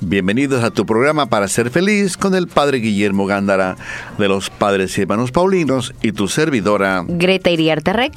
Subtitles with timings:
[0.00, 3.76] Bienvenidos a tu programa para ser feliz con el Padre Guillermo Gándara
[4.16, 8.12] de los Padres y Hermanos Paulinos y tu servidora Greta Iriarte Rec.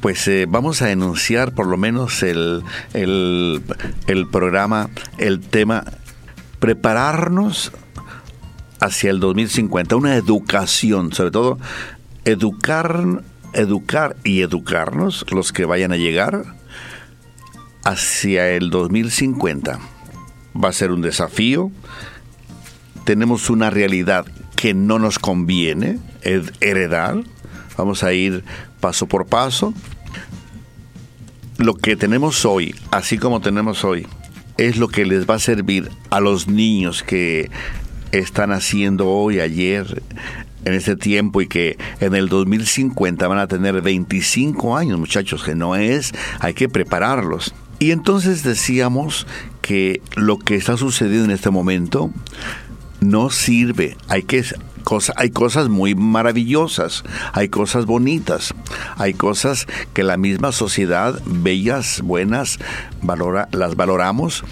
[0.00, 2.62] Pues eh, vamos a enunciar por lo menos el,
[2.94, 3.62] el,
[4.06, 4.88] el programa,
[5.18, 5.84] el tema,
[6.60, 7.72] prepararnos
[8.80, 11.58] hacia el 2050, una educación, sobre todo
[12.24, 16.42] educar, educar y educarnos, los que vayan a llegar,
[17.84, 19.78] hacia el 2050
[20.62, 21.70] va a ser un desafío.
[23.04, 25.98] Tenemos una realidad que no nos conviene
[26.60, 27.22] heredar.
[27.76, 28.44] Vamos a ir
[28.80, 29.74] paso por paso.
[31.58, 34.06] Lo que tenemos hoy, así como tenemos hoy,
[34.56, 37.50] es lo que les va a servir a los niños que
[38.12, 40.02] están haciendo hoy, ayer,
[40.64, 45.54] en este tiempo y que en el 2050 van a tener 25 años, muchachos, que
[45.54, 47.54] no es, hay que prepararlos.
[47.78, 49.26] Y entonces decíamos
[49.60, 52.10] que lo que está sucediendo en este momento
[53.00, 53.96] no sirve.
[54.08, 54.44] Hay que
[55.16, 58.54] hay cosas muy maravillosas, hay cosas bonitas,
[58.96, 62.58] hay cosas que la misma sociedad, bellas, buenas,
[63.02, 64.44] valora, las valoramos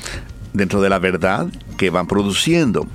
[0.53, 2.89] dentro de la verdad que van produciendo.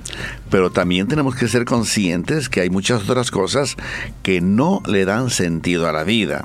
[0.50, 3.76] Pero también tenemos que ser conscientes que hay muchas otras cosas
[4.22, 6.44] que no le dan sentido a la vida.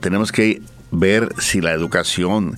[0.00, 2.56] Tenemos que ver si la educación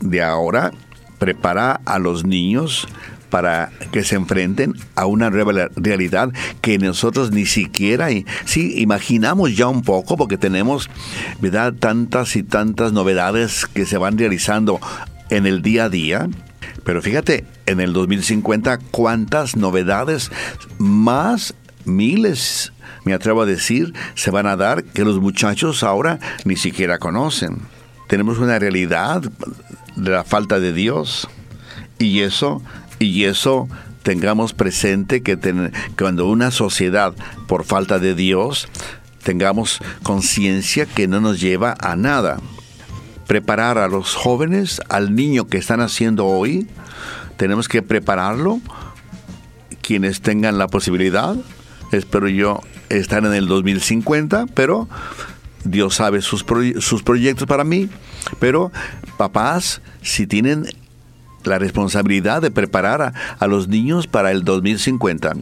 [0.00, 0.72] de ahora
[1.18, 2.88] prepara a los niños
[3.30, 8.08] para que se enfrenten a una realidad que nosotros ni siquiera,
[8.44, 10.90] sí, imaginamos ya un poco porque tenemos,
[11.40, 14.80] ¿verdad?, tantas y tantas novedades que se van realizando
[15.30, 16.28] en el día a día.
[16.84, 20.30] Pero fíjate, en el 2050, ¿cuántas novedades
[20.78, 21.54] más
[21.84, 22.71] miles,
[23.04, 27.58] me atrevo a decir, se van a dar que los muchachos ahora ni siquiera conocen?
[28.08, 29.22] Tenemos una realidad
[29.96, 31.28] de la falta de Dios.
[31.98, 32.62] Y eso,
[32.98, 33.68] y eso
[34.02, 35.38] tengamos presente que
[35.96, 37.14] cuando una sociedad
[37.46, 38.68] por falta de Dios,
[39.22, 42.38] tengamos conciencia que no nos lleva a nada.
[43.26, 46.68] Preparar a los jóvenes, al niño que están haciendo hoy,
[47.36, 48.60] tenemos que prepararlo.
[49.80, 51.36] Quienes tengan la posibilidad,
[51.90, 52.60] espero yo
[52.96, 54.88] estar en el 2050, pero
[55.64, 56.44] Dios sabe sus,
[56.80, 57.88] sus proyectos para mí,
[58.38, 58.72] pero
[59.16, 60.66] papás, si tienen
[61.44, 65.34] la responsabilidad de preparar a, a, los niños para el 2050.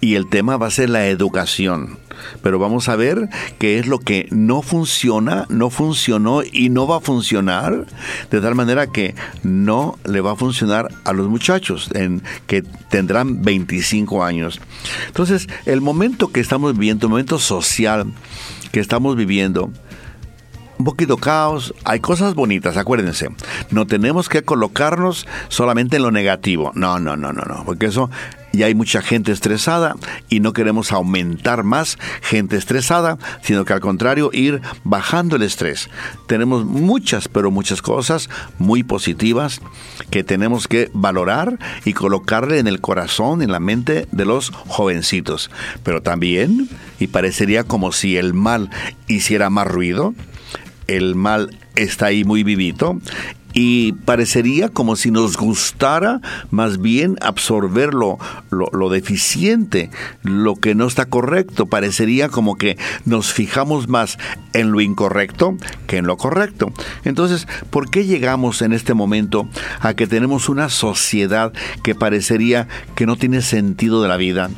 [0.00, 1.99] Y el tema va a ser la educación.
[2.42, 6.98] Pero vamos a ver qué es lo que no funciona, no funcionó y no va
[6.98, 7.86] a funcionar,
[8.30, 13.42] de tal manera que no le va a funcionar a los muchachos en, que tendrán
[13.42, 14.60] 25 años.
[15.06, 18.06] Entonces, el momento que estamos viviendo, el momento social,
[18.72, 19.70] que estamos viviendo,
[20.80, 23.28] un poquito caos, hay cosas bonitas, acuérdense.
[23.70, 26.72] No tenemos que colocarnos solamente en lo negativo.
[26.74, 28.10] No, no, no, no, no, porque eso
[28.52, 29.96] ya hay mucha gente estresada
[30.28, 35.88] y no queremos aumentar más gente estresada, sino que al contrario ir bajando el estrés.
[36.26, 38.28] Tenemos muchas, pero muchas cosas
[38.58, 39.60] muy positivas
[40.10, 45.50] que tenemos que valorar y colocarle en el corazón, en la mente de los jovencitos.
[45.82, 46.68] Pero también,
[46.98, 48.70] y parecería como si el mal
[49.06, 50.14] hiciera más ruido,
[50.86, 52.98] el mal está ahí muy vivito
[53.52, 58.18] y parecería como si nos gustara más bien absorber lo,
[58.50, 59.90] lo, deficiente,
[60.22, 61.66] lo que no está correcto.
[61.66, 64.18] Parecería como que nos fijamos más
[64.52, 65.56] en lo incorrecto
[65.86, 66.72] que en lo correcto.
[67.04, 69.48] Entonces, ¿por qué llegamos en este momento
[69.80, 71.52] a que tenemos una sociedad
[71.82, 74.50] que parecería que no tiene sentido de la vida?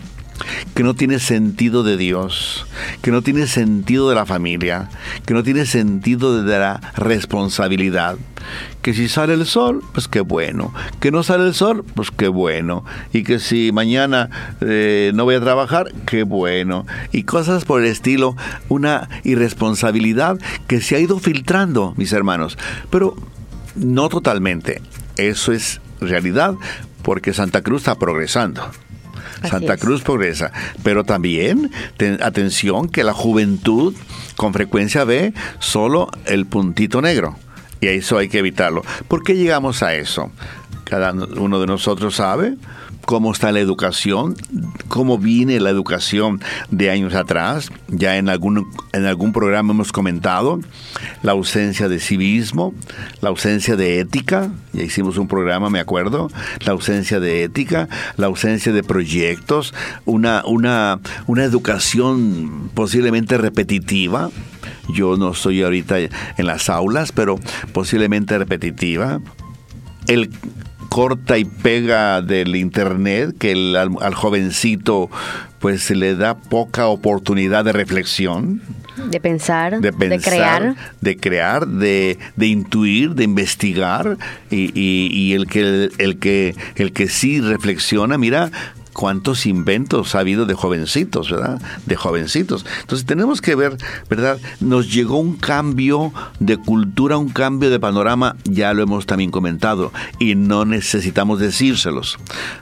[0.75, 2.67] Que no tiene sentido de Dios,
[3.03, 4.89] que no tiene sentido de la familia,
[5.27, 8.17] que no tiene sentido de la responsabilidad.
[8.81, 10.75] Que si sale el sol, pues qué bueno.
[10.99, 12.85] Que no sale el sol, pues qué bueno.
[13.13, 14.31] Y que si mañana
[14.61, 16.87] eh, no voy a trabajar, qué bueno.
[17.13, 18.37] Y cosas por el estilo,
[18.69, 22.59] una irresponsabilidad que se ha ido filtrando, mis hermanos.
[22.91, 23.15] Pero
[23.77, 24.83] no totalmente.
[25.17, 26.55] Eso es realidad
[27.03, 28.69] porque Santa Cruz está progresando.
[29.49, 30.53] Santa Cruz progresa.
[30.83, 31.71] Pero también,
[32.21, 33.95] atención, que la juventud
[34.37, 37.37] con frecuencia ve solo el puntito negro.
[37.81, 38.83] Y eso hay que evitarlo.
[39.09, 40.31] ¿Por qué llegamos a eso?
[40.85, 42.57] Cada uno de nosotros sabe,
[43.05, 44.37] cómo está la educación,
[44.89, 46.41] cómo viene la educación
[46.71, 47.71] de años atrás.
[47.89, 50.61] Ya en algún, en algún programa hemos comentado
[51.23, 52.75] la ausencia de civismo,
[53.21, 56.31] la ausencia de ética, ya hicimos un programa, me acuerdo,
[56.65, 64.31] la ausencia de ética, la ausencia de proyectos, una, una, una educación posiblemente repetitiva.
[64.93, 66.11] Yo no estoy ahorita en
[66.47, 67.39] las aulas, pero
[67.73, 69.21] posiblemente repetitiva.
[70.07, 70.31] El
[70.93, 75.09] corta y pega del internet que al, jovencito
[75.59, 78.61] pues se le da poca oportunidad de reflexión.
[79.11, 79.91] De pensar, de,
[80.21, 80.77] crear.
[81.01, 84.19] De crear, de, intuir, de investigar.
[84.51, 88.51] Y, el, que, el, que, el que sí reflexiona, mira,
[88.93, 91.61] cuántos inventos ha habido de jovencitos, ¿verdad?
[91.87, 92.65] De jovencitos.
[92.81, 93.77] Entonces tenemos que ver,
[94.09, 94.39] ¿verdad?
[94.61, 99.93] Nos llegó un cambio de cultura, un cambio de panorama, ya lo hemos también comentado,
[100.19, 102.19] y no necesitamos decírselos.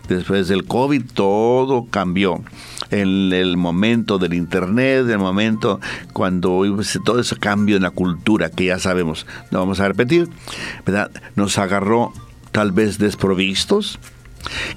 [0.09, 2.43] Después del COVID todo cambió.
[2.91, 5.81] En el momento del Internet, el momento
[6.13, 6.65] cuando
[7.05, 10.29] todo ese cambio en la cultura que ya sabemos, no vamos a repetir,
[10.85, 11.11] ¿verdad?
[11.37, 12.13] Nos agarró
[12.51, 14.01] tal vez desprovistos,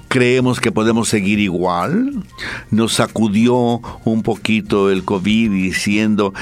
[0.08, 2.22] Creemos que podemos seguir igual.
[2.70, 6.32] Nos sacudió un poquito el COVID diciendo,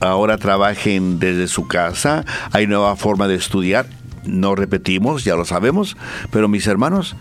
[0.00, 3.86] ahora trabajen desde su casa, hay nueva forma de estudiar.
[4.24, 5.96] No repetimos, ya lo sabemos,
[6.30, 7.16] pero mis hermanos,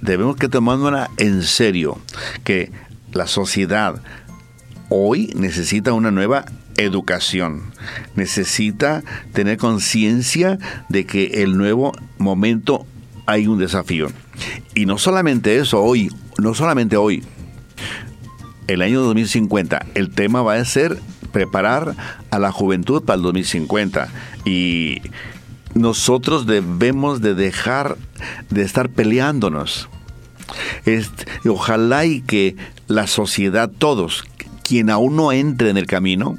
[0.00, 1.98] debemos que tomárnosla en serio,
[2.44, 2.70] que
[3.12, 4.02] la sociedad
[4.88, 6.44] hoy necesita una nueva
[6.76, 7.72] educación.
[8.14, 9.02] Necesita
[9.32, 10.58] tener conciencia
[10.88, 12.86] de que el nuevo momento
[13.26, 14.08] hay un desafío.
[14.74, 17.22] Y no solamente eso, hoy, no solamente hoy,
[18.66, 20.98] el año 2050, el tema va a ser
[21.32, 21.94] preparar
[22.30, 24.08] a la juventud para el 2050.
[24.44, 25.02] Y
[25.74, 27.96] nosotros debemos de dejar
[28.50, 29.88] de estar peleándonos.
[31.46, 34.24] ojalá y que la sociedad, todos,
[34.62, 36.38] quien aún no entre en el camino,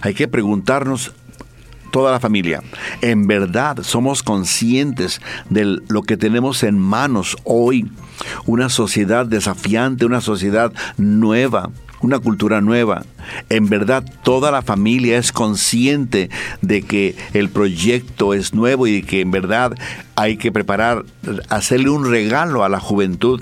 [0.00, 1.12] hay que preguntarnos
[1.90, 2.62] toda la familia.
[3.00, 5.20] En verdad somos conscientes
[5.50, 7.90] de lo que tenemos en manos hoy.
[8.46, 11.70] Una sociedad desafiante, una sociedad nueva,
[12.00, 13.04] una cultura nueva.
[13.48, 16.30] En verdad toda la familia es consciente
[16.62, 19.74] de que el proyecto es nuevo y que en verdad
[20.16, 21.04] hay que preparar,
[21.48, 23.40] hacerle un regalo a la juventud,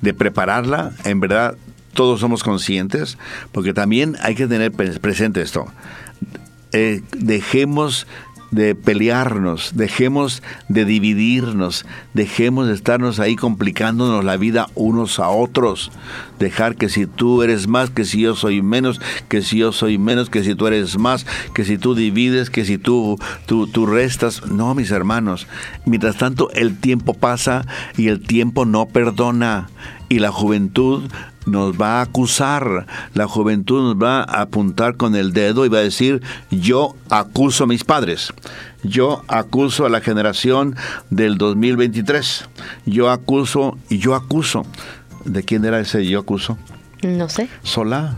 [0.00, 1.56] de prepararla, en verdad
[1.94, 3.16] todos somos conscientes,
[3.52, 5.66] porque también hay que tener presente esto.
[6.76, 8.04] Eh, dejemos
[8.50, 15.92] de pelearnos, dejemos de dividirnos, dejemos de estarnos ahí complicándonos la vida unos a otros.
[16.40, 19.98] Dejar que si tú eres más, que si yo soy menos, que si yo soy
[19.98, 23.86] menos, que si tú eres más, que si tú divides, que si tú, tú, tú
[23.86, 24.44] restas.
[24.46, 25.46] No, mis hermanos.
[25.86, 27.66] Mientras tanto, el tiempo pasa
[27.96, 29.68] y el tiempo no perdona.
[30.08, 31.04] Y la juventud
[31.46, 35.78] nos va a acusar, la juventud nos va a apuntar con el dedo y va
[35.78, 38.32] a decir, yo acuso a mis padres,
[38.82, 40.76] yo acuso a la generación
[41.10, 42.48] del 2023,
[42.86, 44.64] yo acuso y yo acuso.
[45.24, 46.58] ¿De quién era ese yo acuso?
[47.02, 47.48] No sé.
[47.62, 48.16] Solá.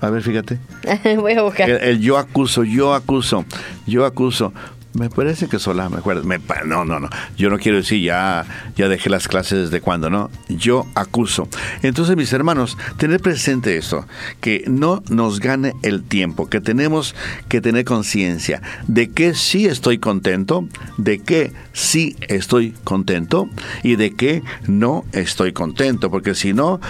[0.00, 0.58] A ver, fíjate.
[1.16, 1.70] Voy a buscar.
[1.70, 3.44] el, yo acuso, yo acuso,
[3.86, 4.52] yo acuso.
[4.98, 6.22] Me parece que sola, me acuerdo.
[6.64, 7.10] no, no, no.
[7.36, 8.46] Yo no quiero decir ya,
[8.76, 10.30] ya dejé las clases desde cuando, ¿no?
[10.48, 11.48] Yo acuso.
[11.82, 14.06] Entonces, mis hermanos, tener presente esto,
[14.40, 17.14] que no nos gane el tiempo, que tenemos
[17.48, 23.50] que tener conciencia de que sí estoy contento, de que sí estoy contento
[23.82, 26.80] y de que no estoy contento, porque si no,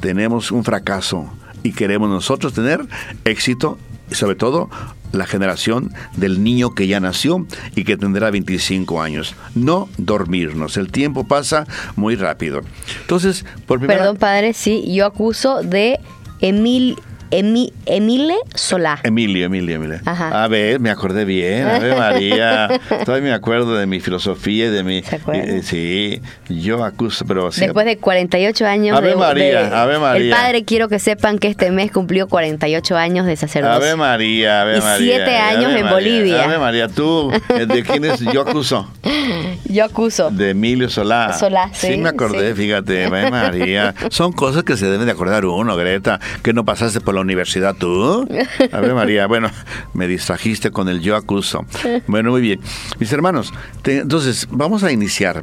[0.00, 1.30] tenemos un fracaso
[1.62, 2.86] y queremos nosotros tener
[3.24, 3.78] éxito
[4.10, 4.68] y sobre todo
[5.12, 9.34] la generación del niño que ya nació y que tendrá 25 años.
[9.54, 10.76] No dormirnos.
[10.76, 12.60] El tiempo pasa muy rápido.
[13.02, 15.98] Entonces, por Perdón, padre, sí, yo acuso de
[16.40, 16.96] Emil
[17.30, 19.00] Emile Solá.
[19.02, 20.00] Emilio, Emilio, Emilio.
[20.04, 21.66] A ver, me acordé bien.
[21.66, 22.80] A ver, María.
[23.04, 25.02] Todavía me acuerdo de mi filosofía y de mi.
[25.02, 27.50] ¿Se eh, sí, yo acuso, pero.
[27.50, 28.96] Después de 48 años.
[28.96, 30.24] Ave María, Ave María.
[30.24, 33.76] El padre, quiero que sepan que este mes cumplió 48 años de sacerdocio.
[33.76, 35.14] Ave María, Ave María.
[35.14, 36.44] Y 7 años en Bolivia.
[36.44, 38.90] Ave María, tú, ¿de quién es yo acuso?
[39.70, 40.30] Yo acuso.
[40.30, 41.32] De Emilio Solá.
[41.32, 41.92] Solá, sí.
[41.92, 43.94] Sí, me acordé, fíjate, Ave María.
[44.10, 47.76] Son cosas que se deben de acordar uno, Greta, que no pasaste por la universidad
[47.76, 48.26] tú.
[48.72, 49.50] A ver, María, bueno,
[49.94, 51.64] me distrajiste con el yo acuso.
[52.06, 52.60] Bueno, muy bien.
[52.98, 53.52] Mis hermanos,
[53.84, 55.42] entonces vamos a iniciar.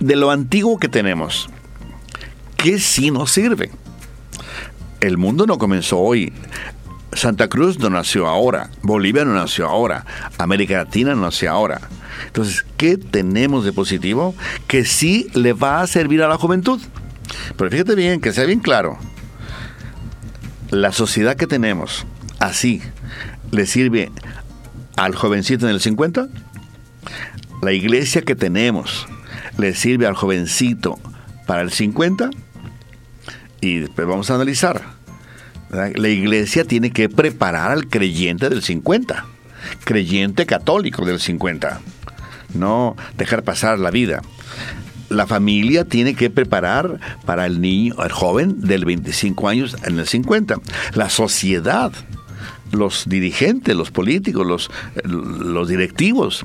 [0.00, 1.48] De lo antiguo que tenemos,
[2.56, 3.70] ¿qué sí nos sirve?
[5.00, 6.32] El mundo no comenzó hoy.
[7.12, 10.06] Santa Cruz no nació ahora, Bolivia no nació ahora,
[10.38, 11.80] América Latina no nació ahora.
[12.26, 14.34] Entonces, ¿qué tenemos de positivo?
[14.66, 16.80] Que sí le va a servir a la juventud.
[17.56, 18.98] Pero fíjate bien, que sea bien claro,
[20.72, 22.06] la sociedad que tenemos,
[22.38, 22.80] así,
[23.50, 24.10] le sirve
[24.96, 26.28] al jovencito en el 50,
[27.60, 29.06] la iglesia que tenemos
[29.58, 30.98] le sirve al jovencito
[31.46, 32.30] para el 50,
[33.60, 34.82] y después vamos a analizar.
[35.70, 39.26] La iglesia tiene que preparar al creyente del 50,
[39.84, 41.80] creyente católico del 50,
[42.54, 44.22] no dejar pasar la vida
[45.12, 50.06] la familia tiene que preparar para el niño, el joven del 25 años en el
[50.06, 50.56] 50.
[50.94, 51.92] La sociedad,
[52.72, 54.70] los dirigentes, los políticos, los,
[55.04, 56.44] los directivos,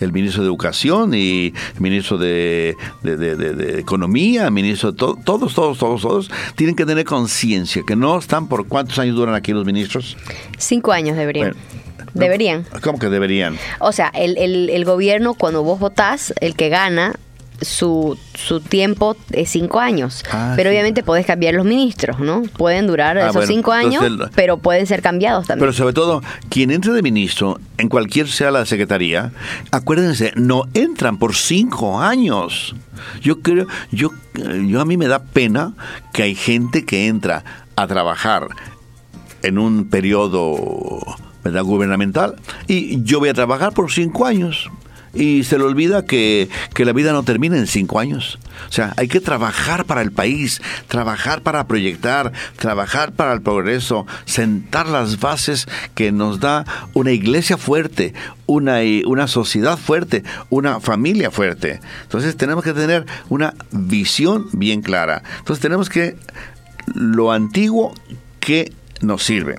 [0.00, 2.76] el ministro de Educación y el ministro de,
[3.78, 8.48] Economía, el ministro de todos, todos, todos, todos, tienen que tener conciencia que no están
[8.48, 10.16] por cuántos años duran aquí los ministros.
[10.58, 11.54] Cinco años deberían.
[12.14, 12.66] deberían.
[12.82, 13.56] ¿Cómo que deberían?
[13.80, 17.16] O sea, el, el, el gobierno, cuando vos votás, el que gana,
[17.60, 20.24] su, su tiempo es cinco años.
[20.30, 22.42] Ah, pero obviamente podés cambiar los ministros, ¿no?
[22.42, 25.60] Pueden durar ah, esos cinco años, pero pueden ser cambiados también.
[25.60, 29.32] Pero sobre todo, quien entre de ministro, en cualquier sea la secretaría,
[29.70, 32.74] acuérdense, no entran por cinco años.
[33.20, 34.10] Yo creo, yo,
[34.66, 35.74] yo a mí me da pena
[36.12, 37.44] que hay gente que entra
[37.76, 38.48] a trabajar
[39.42, 41.00] en un periodo
[41.44, 41.62] ¿verdad?
[41.62, 42.36] gubernamental
[42.66, 44.70] y yo voy a trabajar por cinco años
[45.16, 48.38] y se le olvida que, la vida no termina en cinco años.
[48.68, 54.06] O sea, hay que trabajar para el país, trabajar para proyectar, trabajar para el progreso,
[54.24, 58.14] sentar las bases que nos da una iglesia fuerte,
[58.46, 61.80] una, una sociedad fuerte, una familia fuerte.
[62.02, 65.22] Entonces tenemos que tener una visión bien clara.
[65.38, 66.16] Entonces tenemos que
[66.94, 67.94] lo antiguo
[68.38, 69.56] que nos sirve.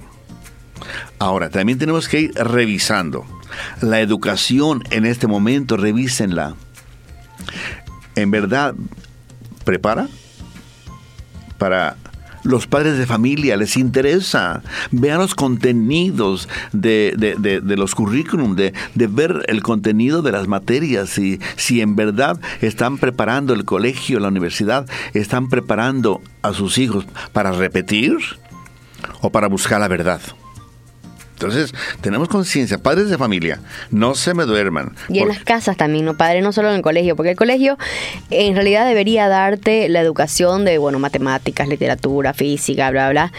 [1.20, 3.26] Ahora, también tenemos que ir revisando
[3.82, 6.56] la educación en este momento, revísenla.
[8.16, 8.76] ¿En verdad
[9.64, 10.08] prepara?
[11.58, 11.98] Para
[12.48, 14.64] los padres de familia les interesa.
[14.92, 17.14] Vean los contenidos de,
[17.78, 23.54] los currículum, de, ver el contenido de las materias, y si en verdad están preparando
[23.54, 28.18] el colegio, la universidad, están preparando a sus hijos para repetir
[29.22, 30.22] o para buscar la verdad.
[31.38, 33.60] Entonces, tenemos conciencia, padres de familia,
[33.92, 34.96] no se me duerman.
[35.08, 37.78] Y en las casas también, no padres, no solo en el colegio, porque el colegio
[38.32, 43.32] en realidad debería darte la educación de, bueno, matemáticas, literatura, física, bla, bla,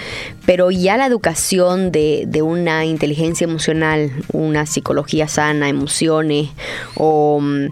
[0.47, 6.51] pero ya la educación de, de una inteligencia emocional, una psicología sana, emociones,
[6.95, 7.67] o mm,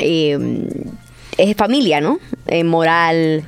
[0.00, 0.68] eh,
[1.38, 2.18] es familia, ¿no?
[2.48, 3.44] Eh, moral,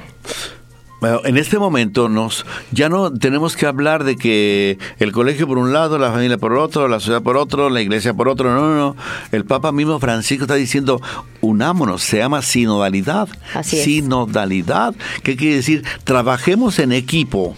[1.06, 5.72] en este momento nos ya no tenemos que hablar de que el colegio por un
[5.72, 8.54] lado, la familia por otro, la sociedad por otro, la iglesia por otro.
[8.54, 8.96] No, no, no.
[9.32, 11.00] El Papa mismo Francisco está diciendo
[11.40, 13.28] unámonos, se llama sinodalidad.
[13.54, 14.94] Así sinodalidad.
[15.22, 15.84] ¿Qué quiere decir?
[16.04, 17.56] Trabajemos en equipo.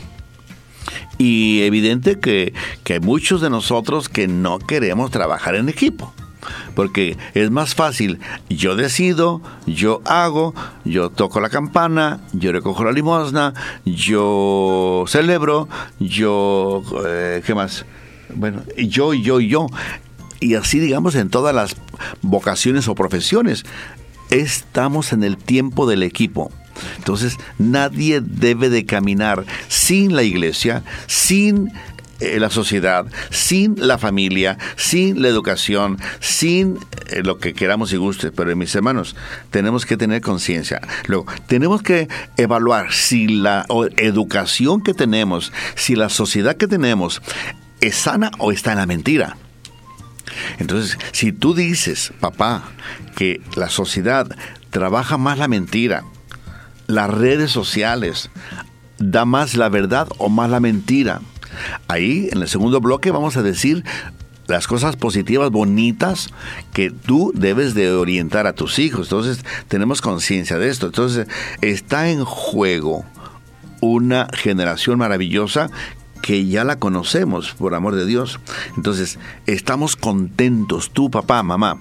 [1.19, 2.53] Y evidente que,
[2.85, 6.13] que hay muchos de nosotros que no queremos trabajar en equipo
[6.75, 12.93] porque es más fácil, yo decido, yo hago, yo toco la campana, yo recojo la
[12.93, 17.85] limosna, yo celebro, yo, eh, ¿qué más?
[18.35, 19.67] Bueno, yo, yo, yo.
[20.41, 21.77] Y así digamos en todas las
[22.23, 23.65] vocaciones o profesiones.
[24.31, 26.51] Estamos en el tiempo del equipo.
[26.99, 31.73] Entonces nadie debe de caminar sin la iglesia, sin
[32.21, 37.97] eh, la sociedad, sin la familia, sin la educación, sin eh, lo que queramos y
[37.97, 38.33] guste.
[38.33, 39.17] Pero mis hermanos,
[39.51, 40.81] tenemos que tener conciencia.
[41.07, 47.21] Luego, tenemos que evaluar si la educación que tenemos, si la sociedad que tenemos
[47.81, 49.37] es sana o está en la mentira.
[50.59, 52.65] Entonces, si tú dices, papá,
[53.17, 54.27] que la sociedad
[54.71, 56.05] trabaja más la mentira,
[56.87, 58.31] las redes sociales
[58.99, 61.21] da más la verdad o más la mentira,
[61.89, 63.85] Ahí, en el segundo bloque, vamos a decir
[64.47, 66.29] las cosas positivas, bonitas,
[66.73, 69.07] que tú debes de orientar a tus hijos.
[69.07, 70.87] Entonces, tenemos conciencia de esto.
[70.87, 71.27] Entonces,
[71.63, 73.05] está en juego
[73.81, 75.71] una generación maravillosa
[76.23, 78.41] que ya la conocemos, por amor de Dios.
[78.77, 81.79] Entonces, estamos contentos, tú papá, mamá,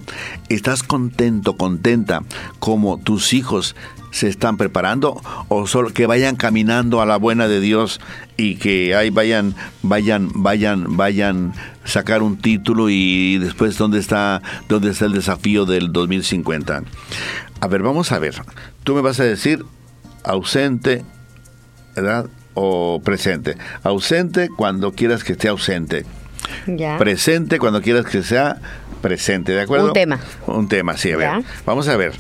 [0.50, 2.24] estás contento, contenta,
[2.60, 3.76] como tus hijos
[4.16, 8.00] se están preparando o solo que vayan caminando a la buena de Dios
[8.38, 11.52] y que ahí vayan, vayan, vayan, vayan
[11.84, 16.84] sacar un título y después dónde está, dónde está el desafío del 2050.
[17.60, 18.42] A ver, vamos a ver.
[18.86, 19.66] Tú me vas a decir
[20.24, 21.04] ausente,
[21.94, 22.28] ¿verdad?
[22.54, 23.58] o presente.
[23.84, 26.06] Ausente cuando quieras que esté ausente.
[26.68, 26.98] Ya.
[26.98, 28.62] Presente cuando quieras que sea
[29.02, 29.88] presente, ¿de acuerdo?
[29.88, 30.20] Un tema.
[30.48, 31.28] Un tema, sí, a ver.
[31.28, 31.42] Ya.
[31.66, 32.14] Vamos a ver.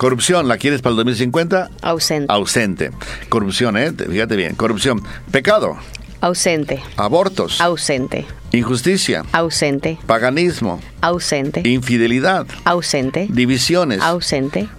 [0.00, 1.68] Corrupción, ¿la quieres para el 2050?
[1.82, 2.32] Ausente.
[2.32, 2.90] Ausente.
[3.28, 3.92] Corrupción, ¿eh?
[3.92, 4.54] Fíjate bien.
[4.54, 5.02] Corrupción.
[5.30, 5.76] Pecado.
[6.22, 6.82] Ausente.
[6.96, 7.60] Abortos.
[7.60, 8.24] Ausente.
[8.52, 9.24] Injusticia.
[9.32, 9.98] Ausente.
[10.06, 10.80] Paganismo.
[11.02, 11.60] Ausente.
[11.68, 12.46] Infidelidad.
[12.64, 13.26] Ausente.
[13.28, 14.00] Divisiones.
[14.00, 14.70] Ausente.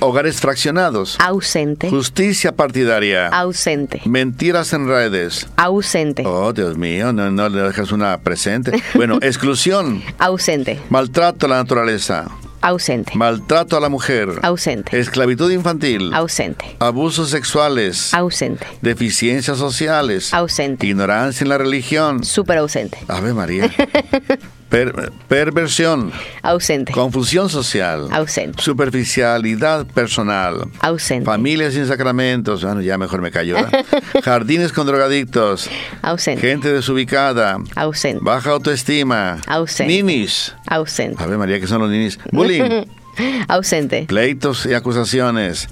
[0.00, 1.16] hogares fraccionados.
[1.20, 1.88] Ausente.
[1.88, 3.28] Justicia partidaria.
[3.28, 4.02] Ausente.
[4.04, 5.48] Mentiras en redes.
[5.56, 6.22] Ausente.
[6.26, 8.72] Oh, Dios mío, no, no le dejas una presente.
[8.94, 10.02] Bueno, exclusión.
[10.18, 10.78] Ausente.
[10.90, 12.28] Maltrato a la naturaleza.
[12.66, 13.12] Ausente.
[13.14, 14.28] Maltrato a la mujer.
[14.42, 14.98] Ausente.
[14.98, 16.12] Esclavitud infantil.
[16.12, 16.76] Ausente.
[16.80, 18.12] Abusos sexuales.
[18.12, 18.66] Ausente.
[18.82, 20.34] Deficiencias sociales.
[20.34, 20.84] Ausente.
[20.84, 22.24] Ignorancia en la religión.
[22.24, 22.98] Súper ausente.
[23.06, 23.70] Ave María.
[24.68, 26.12] Per- perversión.
[26.42, 26.92] Ausente.
[26.92, 28.08] Confusión social.
[28.10, 28.60] Ausente.
[28.62, 30.66] Superficialidad personal.
[30.80, 31.24] Ausente.
[31.24, 32.64] Familias sin sacramentos.
[32.64, 33.30] Bueno, ya mejor me.
[33.30, 33.84] ¿verdad?
[34.24, 35.70] Jardines con drogadictos.
[36.02, 36.40] Ausente.
[36.40, 37.58] Gente desubicada.
[37.76, 38.18] Ausente.
[38.22, 39.38] Baja autoestima.
[39.46, 39.92] Ausente.
[39.92, 40.54] Ninis.
[40.66, 41.22] Ausente.
[41.22, 42.18] Ave María, ¿qué son los ninis?
[42.32, 42.84] Bullying.
[43.48, 44.04] Ausente.
[44.08, 45.68] Pleitos y acusaciones.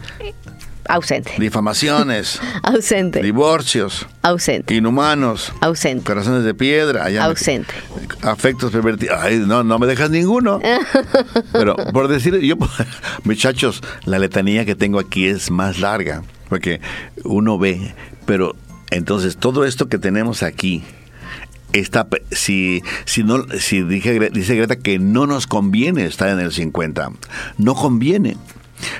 [0.88, 1.32] Ausente.
[1.38, 2.40] Difamaciones.
[2.62, 3.22] Ausente.
[3.22, 4.06] Divorcios.
[4.22, 4.74] Ausente.
[4.74, 5.52] Inhumanos.
[5.60, 6.04] Ausente.
[6.04, 7.04] Corazones de piedra.
[7.04, 7.72] allá me- Ausente.
[8.22, 9.16] afectos pervertidos.
[9.20, 10.60] Ay, no, no me dejas ninguno.
[11.52, 12.56] Pero por decir, yo,
[13.24, 16.80] muchachos, la letanía que tengo aquí es más larga, porque
[17.24, 17.94] uno ve,
[18.26, 18.54] pero
[18.90, 20.84] entonces todo esto que tenemos aquí,
[21.72, 26.52] está, si, si no, si dije, dice Greta que no nos conviene estar en el
[26.52, 27.10] 50,
[27.58, 28.36] no conviene.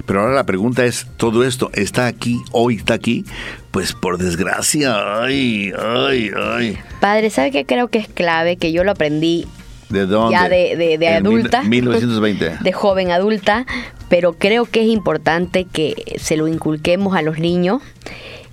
[0.06, 3.24] Pero ahora la pregunta es, ¿todo esto está aquí, hoy está aquí?
[3.70, 6.78] Pues por desgracia, ay, ay, ay.
[7.00, 8.56] Padre, ¿sabe qué creo que es clave?
[8.56, 9.46] Que yo lo aprendí
[9.88, 10.32] ¿De dónde?
[10.32, 11.62] ya de, de- de En mil- adulta.
[11.62, 12.58] 1920.
[12.62, 13.66] De joven adulta,
[14.08, 17.82] pero creo que es importante que se lo inculquemos a los niños.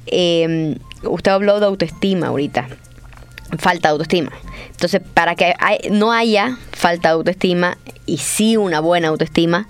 [0.07, 2.67] Eh, usted habló de autoestima ahorita.
[3.57, 4.31] Falta de autoestima.
[4.71, 9.67] Entonces, para que hay- no haya falta de autoestima y sí una buena autoestima,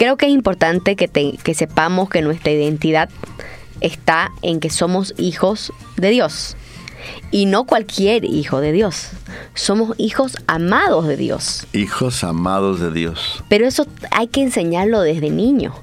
[0.00, 3.10] creo que es importante que, te- que sepamos que nuestra identidad
[3.82, 6.56] está en que somos hijos de Dios.
[7.30, 9.10] Y no cualquier hijo de Dios.
[9.54, 11.66] Somos hijos amados de Dios.
[11.74, 13.44] Hijos amados de Dios.
[13.50, 15.74] Pero eso hay que enseñarlo desde niño.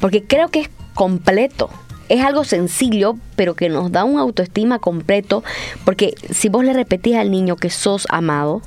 [0.00, 1.70] Porque creo que es completo.
[2.08, 5.44] Es algo sencillo, pero que nos da un autoestima completo.
[5.84, 8.60] Porque si vos le repetís al niño que sos amado,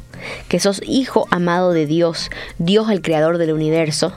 [0.48, 4.14] que sos hijo amado de Dios, Dios el creador del universo,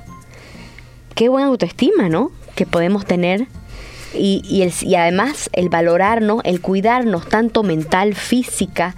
[1.15, 2.31] qué buena autoestima, ¿no?
[2.55, 3.47] Que podemos tener.
[4.15, 4.63] Y,
[4.97, 8.95] además el valorarnos, el cuidarnos tanto mental, física,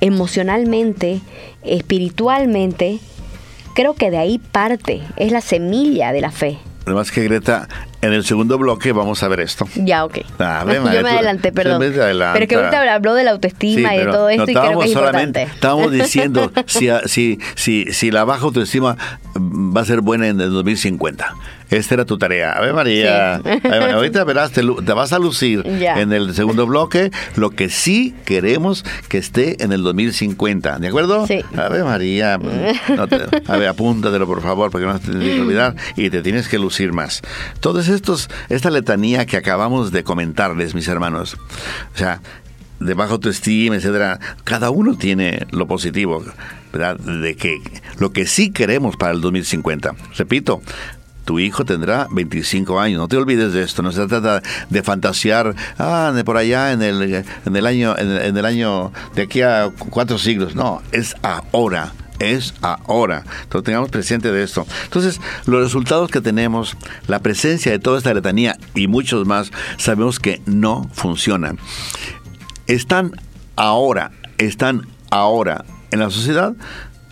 [0.00, 1.20] emocionalmente,
[1.62, 2.98] espiritualmente,
[3.74, 6.58] creo que de ahí parte, es la semilla de la fe.
[6.84, 7.68] Además que Greta,
[8.02, 9.66] en el segundo bloque vamos a ver esto.
[9.76, 10.18] Ya, ok.
[10.38, 11.80] Ah, Yo madre, me adelanté, perdón.
[11.80, 11.90] me.
[11.90, 14.62] Pero que ahorita habló de la autoestima Sí, y de todo esto no y creo
[14.62, 15.54] que estábamos es solamente- importante.
[15.54, 18.96] Estábamos diciendo si, si, si, si la baja autoestima
[19.36, 21.34] va a ser buena en el 2050.
[21.70, 22.52] Esta era tu tarea.
[22.52, 23.40] A ver, María.
[23.44, 23.50] Sí.
[23.64, 26.00] A ver, ahorita verás, te, te vas a lucir Ya.
[26.00, 30.78] en el segundo bloque lo que sí queremos que esté en el 2050.
[30.78, 31.26] ¿De acuerdo?
[31.26, 31.40] Sí.
[31.56, 32.38] A ver, María.
[32.96, 36.22] no te- a ver, apúntatelo, por favor, porque no te tienes que olvidar y te
[36.22, 37.22] tienes que lucir más.
[37.60, 41.36] Todos estos, esta letanía que acabamos de comentarles, mis hermanos.
[41.94, 42.20] O sea,
[42.80, 44.18] de baja autoestima, etcétera.
[44.44, 46.24] Cada uno tiene lo positivo,
[46.72, 46.96] ¿verdad?
[46.98, 47.58] De que
[47.98, 49.94] lo que sí queremos para el 2050.
[50.16, 50.62] Repito,
[51.30, 55.54] tu hijo tendrá 25 años, no te olvides de esto, no se trata de fantasear,
[55.78, 59.40] ah, de por allá en el, en el año, en en el año de aquí
[59.40, 63.22] a cuatro siglos, no, es ahora, es ahora.
[63.44, 64.66] Entonces tengamos presente de esto.
[64.86, 70.18] Entonces, los resultados que tenemos, la presencia de toda esta letanía y muchos más, sabemos
[70.18, 71.60] que no funcionan.
[72.66, 73.12] Están
[73.54, 76.54] ahora, están ahora en la sociedad.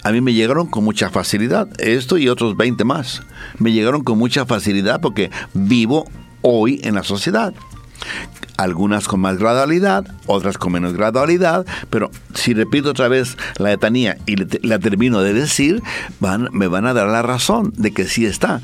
[0.02, 3.22] A mí me llegaron con mucha facilidad, esto y otros 20 más.
[3.58, 6.08] Me llegaron con mucha facilidad porque vivo
[6.42, 7.52] hoy en la sociedad
[8.58, 14.18] algunas con más gradualidad, otras con menos gradualidad, pero si repito otra vez la letanía
[14.26, 14.34] y
[14.66, 15.82] la termino de decir,
[16.50, 18.60] me van a dar la razón de que sí está.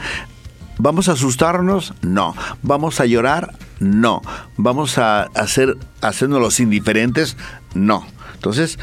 [0.79, 1.94] ¿Vamos a asustarnos?
[2.03, 2.35] No.
[2.62, 3.55] ¿Vamos a llorar?
[3.79, 4.20] No.
[4.57, 7.37] ¿Vamos a hacer, hacernos los indiferentes?
[7.75, 8.05] No.
[8.35, 8.81] Entonces,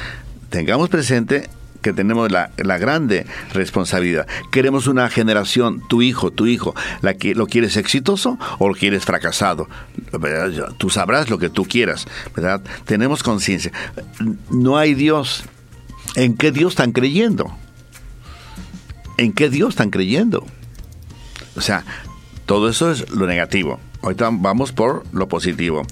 [0.50, 1.50] tengamos presente
[1.82, 4.28] que tenemos la, la grande responsabilidad.
[4.52, 9.06] Queremos una generación, tu hijo, tu hijo, la que, ¿lo quieres exitoso o lo quieres
[9.06, 9.67] fracasado?
[10.12, 10.74] ¿Verdad?
[10.78, 12.62] Tú sabrás lo que tú quieras, ¿verdad?
[12.86, 13.72] Tenemos conciencia.
[14.50, 15.44] No hay Dios.
[16.15, 17.52] ¿En qué Dios están creyendo?
[19.17, 20.46] ¿En qué Dios están creyendo?
[21.56, 21.84] O sea,
[22.46, 23.80] todo eso es lo negativo.
[24.02, 25.86] Ahorita vamos por lo positivo.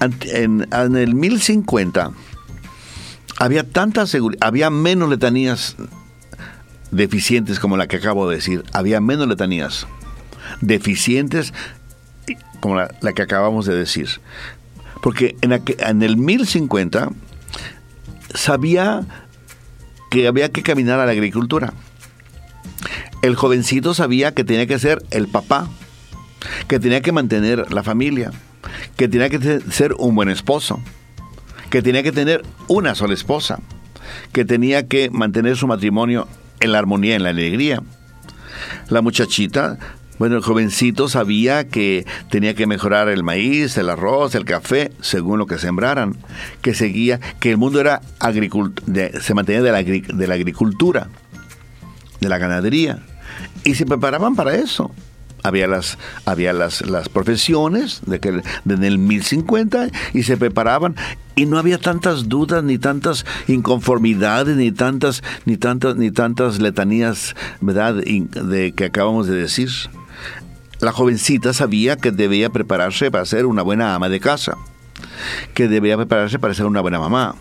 [0.00, 2.12] en, en el 1050
[3.38, 5.76] había tanta seguridad, había menos letanías
[6.90, 9.86] deficientes como la que acabo de decir, había menos letanías
[10.60, 11.52] deficientes
[12.60, 14.08] como la, que acabamos de decir.
[15.02, 17.10] Porque en, en el 1050
[18.34, 19.02] sabía
[20.10, 21.74] que había que caminar a la agricultura.
[23.22, 25.68] El jovencito sabía que tenía que ser el papá,
[26.68, 28.30] que tenía que mantener la familia,
[28.96, 30.80] que tenía que ser un buen esposo,
[31.74, 33.58] que tenía que tener una sola esposa,
[34.32, 36.28] que tenía que mantener su matrimonio
[36.60, 37.82] en la armonía, en la alegría.
[38.90, 39.80] La muchachita,
[40.20, 45.40] bueno, el jovencito sabía que tenía que mejorar el maíz, el arroz, el café, según
[45.40, 46.16] lo que sembraran,
[46.62, 48.02] que seguía, que el mundo era
[49.20, 51.08] se mantenía de de la agricultura,
[52.20, 53.00] de la ganadería,
[53.64, 54.94] y se preparaban para eso
[55.44, 60.96] había las, había las, las profesiones de que, desde el 1050 y se preparaban
[61.36, 67.36] y no había tantas dudas ni tantas inconformidades ni tantas ni tantas ni tantas letanías
[67.60, 69.68] verdad de que acabamos de decir.
[70.80, 74.56] La jovencita sabía que debía prepararse para ser una buena ama de casa
[75.52, 77.34] que debía prepararse para ser una buena mamá.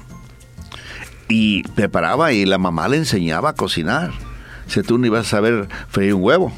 [1.30, 4.12] Y preparaba y la mamá le enseñaba a cocinar.
[4.68, 6.54] Si tú no ibas a saber freír un huevo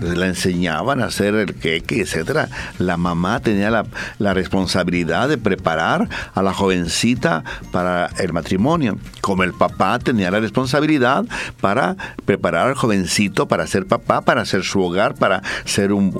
[0.00, 2.48] la enseñaban a hacer el queque, etcétera.
[2.78, 3.86] La mamá tenía la,
[4.18, 10.40] la, responsabilidad de preparar a la jovencita para el matrimonio, como el papá tenía la
[10.40, 11.24] responsabilidad
[11.60, 16.10] para preparar al jovencito para ser papá, para hacer su hogar, para ser un,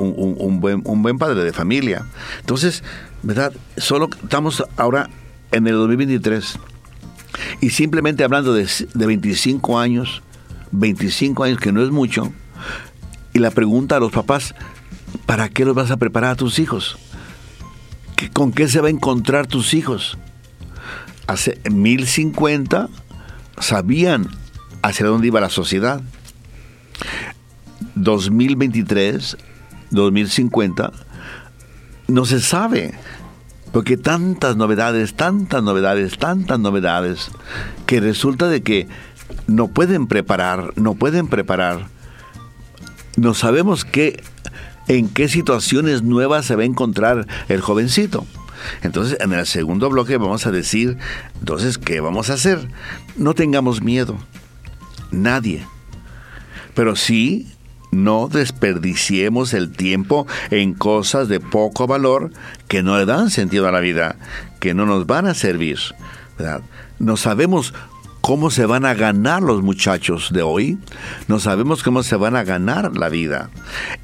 [0.61, 2.05] buen, un buen padre de familia.
[2.41, 2.83] Entonces,
[3.23, 3.53] ¿verdad?
[3.77, 5.09] Solo estamos ahora
[5.53, 6.59] en el 2023
[7.61, 10.23] y simplemente hablando de, de 25 años,
[10.73, 12.33] 25 años que no es mucho,
[13.39, 14.55] y la pregunta a los papás,
[15.25, 16.99] ¿para qué los vas a preparar a tus hijos?
[18.33, 20.19] ¿Con qué se va a encontrar tus hijos?
[21.29, 22.89] Hace 1050
[23.61, 24.29] sabían
[24.83, 26.01] hacia dónde iba la sociedad.
[27.95, 29.37] 2023,
[29.91, 30.93] 2050,
[32.09, 32.95] no se sabe.
[33.73, 37.31] Porque tantas novedades, tantas novedades, tantas novedades,
[37.87, 38.89] que resulta de que
[39.47, 41.98] no pueden preparar, no pueden preparar
[43.19, 44.23] no sabemos qué,
[44.87, 48.27] en qué situaciones nuevas se va a encontrar el jovencito.
[48.83, 50.99] Entonces, en el segundo bloque vamos a decir,
[51.39, 52.69] entonces, ¿qué vamos a hacer?
[53.17, 54.17] No tengamos miedo,
[55.11, 55.67] nadie.
[56.75, 57.53] Pero sí,
[57.91, 62.31] no desperdiciemos el tiempo en cosas de poco valor
[62.69, 64.17] que no le dan sentido a la vida,
[64.61, 65.79] que no nos van a servir.
[66.99, 67.75] No sabemos
[68.29, 70.77] cómo se van a ganar los muchachos de hoy,
[71.29, 73.49] no sabemos cómo se van a ganar la vida.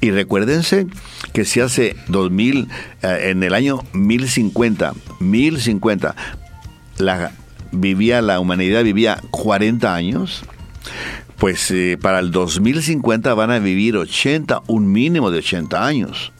[0.01, 0.87] Y recuérdense
[1.31, 2.67] que si hace 2000,
[3.03, 6.15] eh, en el año 1050, 1050,
[6.97, 7.33] la,
[7.71, 10.43] vivía, la humanidad vivía 40 años,
[11.37, 16.31] pues eh, para el 2050 van a vivir 80, un mínimo de 80 años.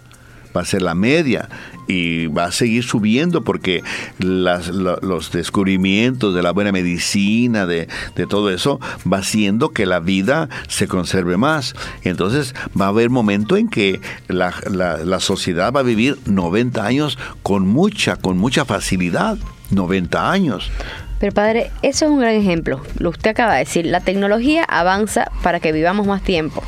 [0.58, 1.50] Va a ser la media
[1.88, 3.84] y va a seguir subiendo porque
[4.20, 7.88] los descubrimientos de la buena medicina, de,
[8.30, 8.80] todo eso,
[9.12, 11.76] va haciendo que la vida se conserve más.
[12.04, 17.18] Entonces va a haber momento en que la, la sociedad va a vivir 90 años
[17.44, 19.38] con mucha, con mucha facilidad.
[19.72, 20.72] 90 años.
[21.20, 22.82] Pero padre, eso es un gran ejemplo.
[23.00, 26.62] Lo usted acaba de decir, la tecnología avanza para que vivamos más tiempo.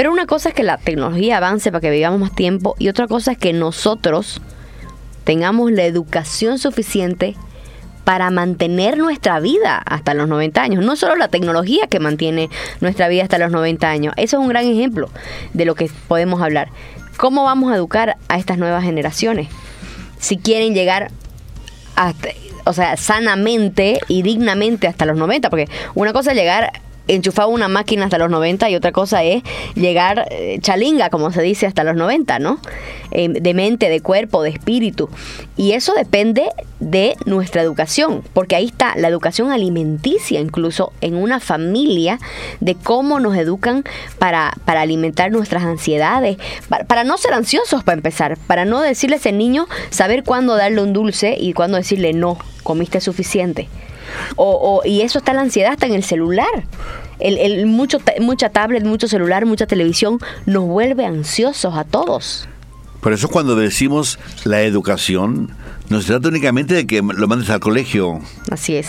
[0.00, 3.06] Pero una cosa es que la tecnología avance para que vivamos más tiempo y otra
[3.06, 4.40] cosa es que nosotros
[5.24, 7.36] tengamos la educación suficiente
[8.04, 10.82] para mantener nuestra vida hasta los 90 años.
[10.82, 12.48] No solo la tecnología que mantiene
[12.80, 14.14] nuestra vida hasta los 90 años.
[14.16, 15.10] Eso es un gran ejemplo
[15.52, 16.70] de lo que podemos hablar.
[17.18, 19.48] ¿Cómo vamos a educar a estas nuevas generaciones?
[20.18, 21.10] Si quieren llegar
[22.64, 26.72] o sea, sanamente y dignamente hasta los 90, porque una cosa es llegar
[27.08, 29.42] enchufaba una máquina hasta los 90 y otra cosa es
[29.74, 32.58] llegar eh, chalinga, como se dice, hasta los 90, ¿no?
[33.10, 35.08] Eh, de mente, de cuerpo, de espíritu.
[35.56, 41.40] Y eso depende de nuestra educación, porque ahí está la educación alimenticia, incluso en una
[41.40, 42.18] familia,
[42.60, 43.84] de cómo nos educan
[44.18, 49.16] para, para alimentar nuestras ansiedades, para, para no ser ansiosos para empezar, para no decirle
[49.16, 53.68] a ese niño saber cuándo darle un dulce y cuándo decirle no, comiste suficiente.
[54.36, 56.64] O, y eso está la ansiedad hasta en el celular.
[57.18, 62.48] El, mucho, mucha tablet, mucho celular, mucha televisión nos vuelve ansiosos a todos.
[63.00, 65.50] Por eso cuando decimos la educación,
[65.88, 68.20] no se trata únicamente de que lo mandes al colegio.
[68.50, 68.88] Así es.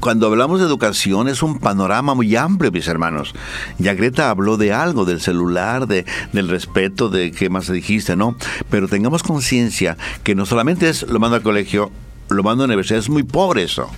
[0.00, 3.32] cuando hablamos de educación es un panorama muy amplio, mis hermanos.
[3.78, 8.36] Ya Greta habló de algo, del celular, de, del respeto, de qué más dijiste, ¿no?
[8.68, 11.90] Pero tengamos conciencia que no solamente es lo mando al colegio,
[12.34, 13.88] lo mando a la universidad, es muy pobre eso.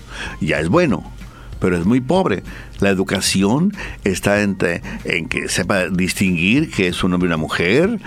[0.41, 1.13] Ya es bueno
[1.61, 2.43] pero es muy pobre.
[2.81, 4.57] La educación está en,
[5.05, 7.99] en que sepa distinguir que es un hombre y una mujer,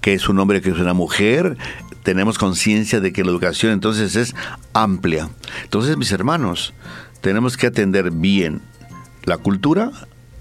[0.00, 1.56] que es un hombre que es una mujer.
[2.02, 4.34] Tenemos conciencia de que la educación entonces es
[4.72, 5.28] amplia.
[5.64, 6.72] Entonces, mis hermanos,
[7.20, 8.62] tenemos que atender bien
[9.24, 9.90] la cultura,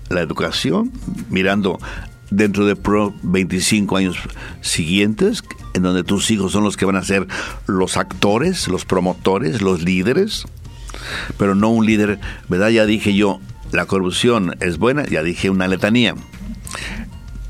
[0.10, 0.92] la educación,
[1.30, 1.80] mirando
[2.30, 2.76] dentro de
[3.24, 4.18] 25 años
[4.62, 7.28] siguientes, en donde tus hijos son los que van a ser
[7.68, 10.46] los actores, los promotores, los líderes
[11.38, 12.70] pero no un líder, ¿verdad?
[12.70, 13.40] Ya dije yo,
[13.72, 16.16] la corrupción es buena, ya dije una letanía.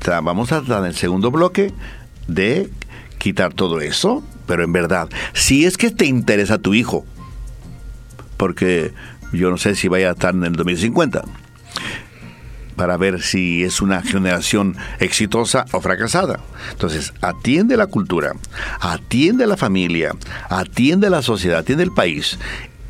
[0.06, 1.72] Vamos a dar el segundo bloque
[2.28, 2.70] de
[3.18, 7.04] quitar todo eso, pero en verdad, si es que te interesa tu hijo,
[8.36, 8.92] porque
[9.32, 11.24] yo no sé si vaya a estar en el 2050,
[12.76, 16.40] para ver si es una generación exitosa o fracasada.
[16.70, 18.32] Entonces, atiende la cultura,
[18.80, 20.14] atiende la familia,
[20.48, 22.38] atiende la sociedad, atiende el país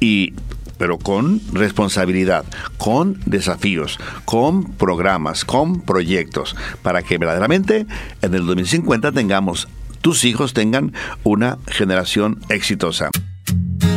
[0.01, 0.35] y
[0.79, 2.45] pero con responsabilidad,
[2.77, 7.87] con desafíos, con programas, con proyectos, para que verdaderamente
[8.21, 9.69] en el 2050 tengamos,
[10.03, 10.93] tus hijos tengan
[11.25, 13.11] una generación exitosa.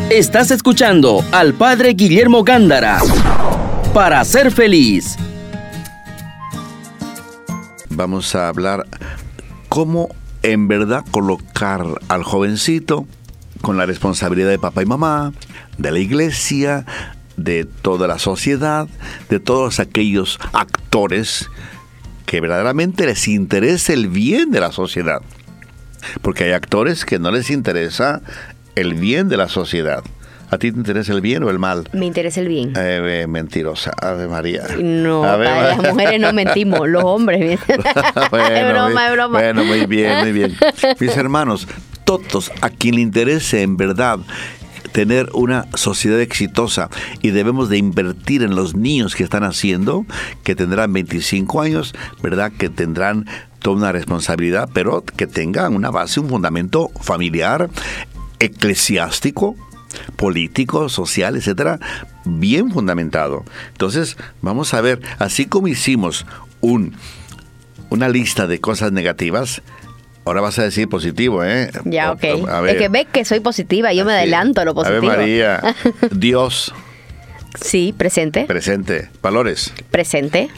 [0.09, 2.99] Estás escuchando al padre Guillermo Gándara
[3.93, 5.17] para ser feliz.
[7.99, 8.87] Vamos a hablar
[9.67, 10.07] cómo
[10.41, 13.05] en verdad colocar al jovencito
[13.61, 15.33] con la responsabilidad de papá y mamá,
[15.77, 16.85] de la iglesia,
[17.35, 18.87] de toda la sociedad,
[19.27, 21.49] de todos aquellos actores
[22.25, 25.21] que verdaderamente les interesa el bien de la sociedad.
[26.21, 28.21] Porque hay actores que no les interesa
[28.75, 30.05] el bien de la sociedad.
[30.51, 31.87] ¿A ti te interesa el bien o el mal?
[31.93, 32.73] Me interesa el bien.
[32.75, 34.63] Eh, mentirosa, Ave María.
[34.79, 37.59] No, las mujeres no mentimos, los hombres.
[38.31, 39.39] bueno, es broma, es broma.
[39.39, 40.55] Bueno, muy bien, muy bien.
[40.99, 41.67] Mis hermanos,
[42.03, 44.19] todos a quien le interese en verdad
[44.91, 46.89] tener una sociedad exitosa
[47.21, 50.05] y debemos de invertir en los niños que están haciendo,
[50.43, 52.51] que tendrán 25 años, ¿verdad?
[52.51, 53.27] Que tendrán
[53.59, 57.69] toda una responsabilidad, pero que tengan una base, un fundamento familiar,
[58.39, 59.55] eclesiástico,
[60.15, 61.79] político, social, etcétera,
[62.25, 63.43] bien fundamentado.
[63.71, 66.25] Entonces, vamos a ver, así como hicimos
[66.61, 66.95] un,
[67.89, 69.61] una lista de cosas negativas,
[70.25, 71.71] Ahora vas a decir positivo, ¿eh?
[71.85, 72.23] Ya, ok.
[72.67, 75.09] Es que ves que soy positiva, yo me adelanto a lo positivo.
[75.09, 75.75] A ver, María,
[76.11, 76.71] Dios.
[77.59, 78.45] Sí, presente.
[78.45, 79.09] Presente.
[79.23, 79.73] Valores.
[79.89, 80.49] Presente.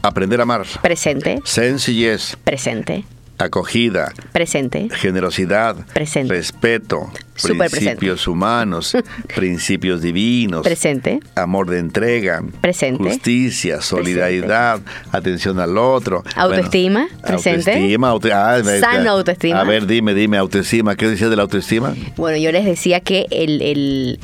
[0.00, 0.64] Aprender a amar.
[0.80, 1.42] Presente.
[1.44, 2.36] Sencillez.
[2.44, 3.04] Presente
[3.38, 8.96] acogida, presente, generosidad, presente, respeto, principios humanos,
[9.34, 14.80] principios divinos, presente, amor de entrega, presente, justicia, solidaridad,
[15.12, 19.60] atención al otro, autoestima, presente, autoestima, ah, sana autoestima.
[19.60, 21.94] A ver, dime, dime, autoestima, ¿qué decías de la autoestima?
[22.16, 24.20] Bueno, yo les decía que el, el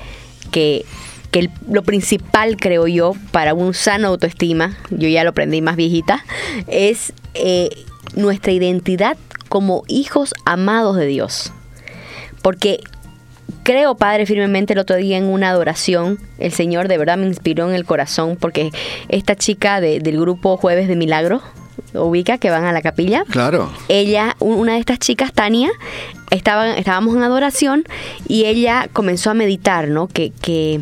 [0.51, 0.85] que
[1.31, 6.25] que lo principal, creo yo, para un sano autoestima, yo ya lo aprendí más viejita,
[6.69, 7.71] es eh,
[8.17, 9.17] nuestra identidad
[9.49, 11.53] como hijos amados de Dios.
[12.43, 12.81] Porque
[13.63, 17.69] creo, Padre, firmemente el otro día en una adoración, el Señor de verdad me inspiró
[17.69, 18.71] en el corazón porque
[19.09, 21.43] esta chica del grupo Jueves de Milagro,
[21.95, 23.25] ubica que van a la capilla.
[23.31, 23.71] Claro.
[23.89, 25.71] Ella, una de estas chicas, Tania,
[26.31, 27.85] estaban, estábamos en adoración
[28.29, 30.09] y ella comenzó a meditar, ¿no?
[30.09, 30.81] Que, que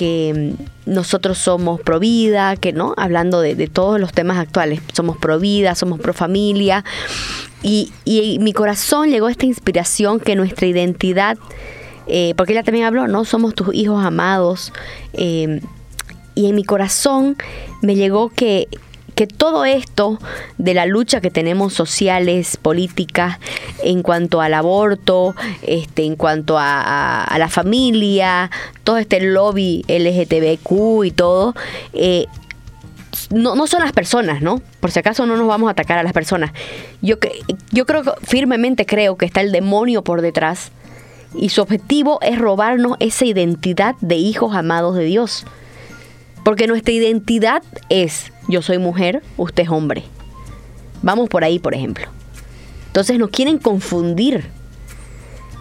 [0.00, 0.54] que
[0.86, 5.74] nosotros somos pro vida, que no, hablando de, todos los temas actuales, somos pro vida,
[5.74, 6.86] somos pro familia.
[7.62, 11.36] Y, y mi corazón llegó esta inspiración que nuestra identidad,
[12.06, 13.26] eh, porque ella también habló, ¿no?
[13.26, 14.72] Somos tus hijos amados.
[15.12, 15.60] Eh,
[16.34, 17.36] y en mi corazón
[17.82, 18.68] me llegó que
[19.20, 20.18] que todo esto
[20.56, 23.38] de la lucha que tenemos sociales, políticas,
[23.84, 28.50] en cuanto al aborto, este, en cuanto a, la familia,
[28.82, 31.54] todo este lobby LGTBQ y todo,
[31.92, 32.28] eh,
[33.28, 34.62] no, no, son las personas, ¿no?
[34.80, 36.52] Por si acaso no nos vamos a atacar a las personas.
[37.02, 37.16] Yo,
[37.72, 40.72] yo creo firmemente creo que está el demonio por detrás
[41.34, 45.44] y su objetivo es robarnos esa identidad de hijos amados de Dios.
[46.42, 50.04] Porque nuestra identidad es yo soy mujer, usted es hombre.
[51.02, 52.06] Vamos por ahí, por ejemplo.
[52.86, 54.50] Entonces nos quieren confundir.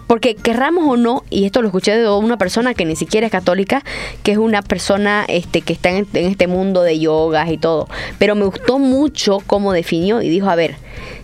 [0.08, 3.32] Porque querramos o no, y esto lo escuché de una persona que ni siquiera es
[3.32, 3.84] católica,
[4.24, 7.88] que es una persona este, que está en, este mundo de yogas y todo.
[8.18, 10.78] Pero me gustó mucho cómo definió y dijo, a ver,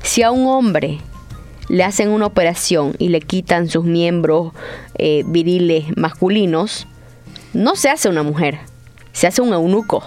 [0.04, 1.00] si a un hombre
[1.68, 4.54] le hacen una operación y le quitan sus miembros
[5.00, 6.86] eh, viriles masculinos,
[7.54, 8.60] no se hace una mujer,
[9.14, 10.04] se hace un eunuco.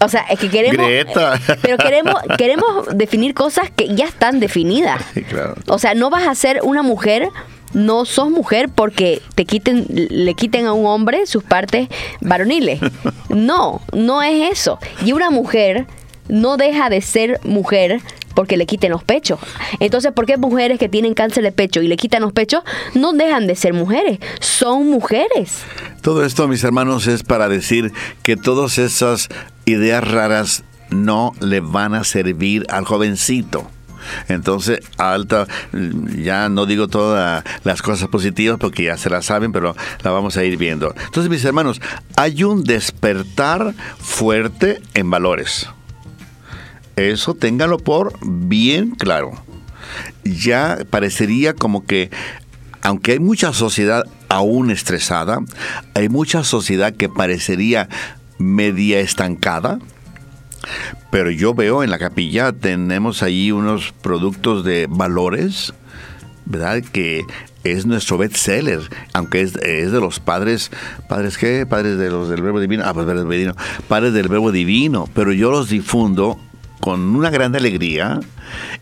[0.00, 0.86] O sea, es que queremos.
[0.86, 1.40] Greta.
[1.62, 5.02] Pero queremos, queremos definir cosas que ya están definidas.
[5.28, 5.54] Claro.
[5.66, 7.28] O sea, no vas a ser una mujer,
[7.72, 11.88] no sos mujer porque te quiten, le quiten a un hombre sus partes
[12.20, 12.80] varoniles.
[13.28, 14.78] No, no es eso.
[15.04, 15.86] Y una mujer
[16.28, 18.00] no deja de ser mujer
[18.38, 19.40] porque le quiten los pechos.
[19.80, 22.62] Entonces, ¿por qué mujeres que tienen cáncer de pecho y le quitan los pechos
[22.94, 24.20] no dejan de ser mujeres?
[24.38, 25.64] Son mujeres.
[26.02, 29.28] Todo esto, mis hermanos, es para decir que todas esas
[29.64, 33.68] ideas raras no le van a servir al jovencito.
[34.28, 35.48] Entonces, alta,
[36.16, 39.74] ya no digo todas las cosas positivas porque ya se las saben, pero
[40.04, 40.94] la vamos a ir viendo.
[41.06, 41.80] Entonces, mis hermanos,
[42.14, 45.68] hay un despertar fuerte en valores.
[46.98, 49.32] Eso ténganlo por bien claro.
[50.24, 52.10] Ya parecería como que,
[52.82, 55.38] aunque hay mucha sociedad aún estresada,
[55.94, 57.88] hay mucha sociedad que parecería
[58.38, 59.78] media estancada,
[61.12, 65.72] pero yo veo en la capilla tenemos ahí unos productos de valores,
[66.46, 66.82] ¿verdad?
[66.82, 67.24] Que
[67.62, 68.80] es nuestro bestseller,
[69.12, 70.72] aunque es, de los padres,
[71.08, 73.54] padres qué, padres de los del verbo divino, ah, pues verbo divino,
[73.86, 76.40] padres del verbo divino, pero yo los difundo
[76.80, 78.20] con una gran alegría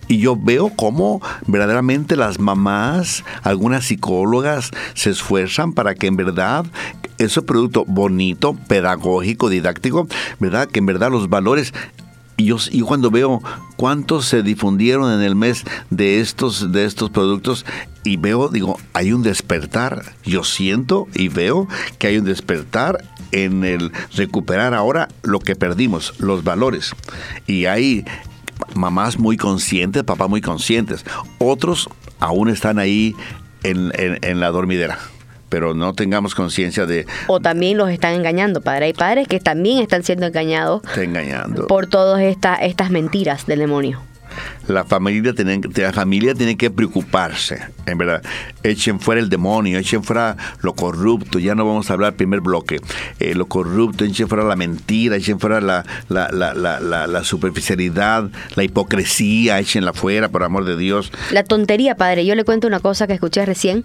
[0.08, 6.66] y yo veo cómo verdaderamente las mamás, algunas psicólogas se esfuerzan para que en verdad
[7.18, 10.06] ese producto bonito, pedagógico, didáctico,
[10.38, 10.68] ¿verdad?
[10.68, 11.72] Que en verdad los valores
[12.38, 13.42] y yo, cuando veo
[13.76, 17.64] cuántos se difundieron en el mes de estos, de estos productos
[18.04, 20.14] y veo, digo, hay un despertar.
[20.22, 21.66] Yo siento y veo
[21.98, 26.92] que hay un despertar en el recuperar ahora lo que perdimos, los valores.
[27.46, 28.04] Y hay
[28.74, 31.04] mamás muy conscientes, papás muy conscientes.
[31.38, 31.88] Otros
[32.20, 33.14] aún están ahí
[33.62, 34.98] en, en, en la dormidera
[35.48, 37.06] pero no tengamos conciencia de...
[37.28, 38.86] O también los están engañando, padre.
[38.86, 41.68] Hay padres que también están siendo engañados Está engañando.
[41.68, 44.02] por todas esta, estas mentiras del demonio.
[44.68, 48.22] La familia, tiene, la familia tiene que preocuparse, en verdad.
[48.62, 52.80] Echen fuera el demonio, echen fuera lo corrupto, ya no vamos a hablar primer bloque,
[53.20, 59.92] eh, lo corrupto, echen fuera la mentira, echen fuera la, la, superficialidad, la hipocresía, échenla
[59.92, 61.12] fuera, por amor de Dios.
[61.30, 62.26] La tontería, padre.
[62.26, 63.84] Yo le cuento una cosa que escuché recién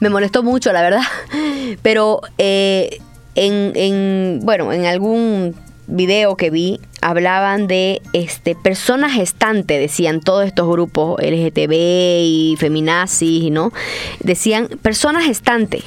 [0.00, 1.02] me molestó mucho, la verdad.
[1.82, 2.98] Pero eh,
[3.34, 5.54] en, en, bueno, en algún
[5.88, 13.50] video que vi hablaban de este personas gestantes, decían todos estos grupos LGTB y feminazis,
[13.50, 13.72] ¿no?
[14.20, 15.82] Decían personas gestantes.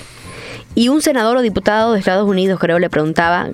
[0.74, 3.50] Y un senador o diputado de Estados Unidos, creo, le preguntaba,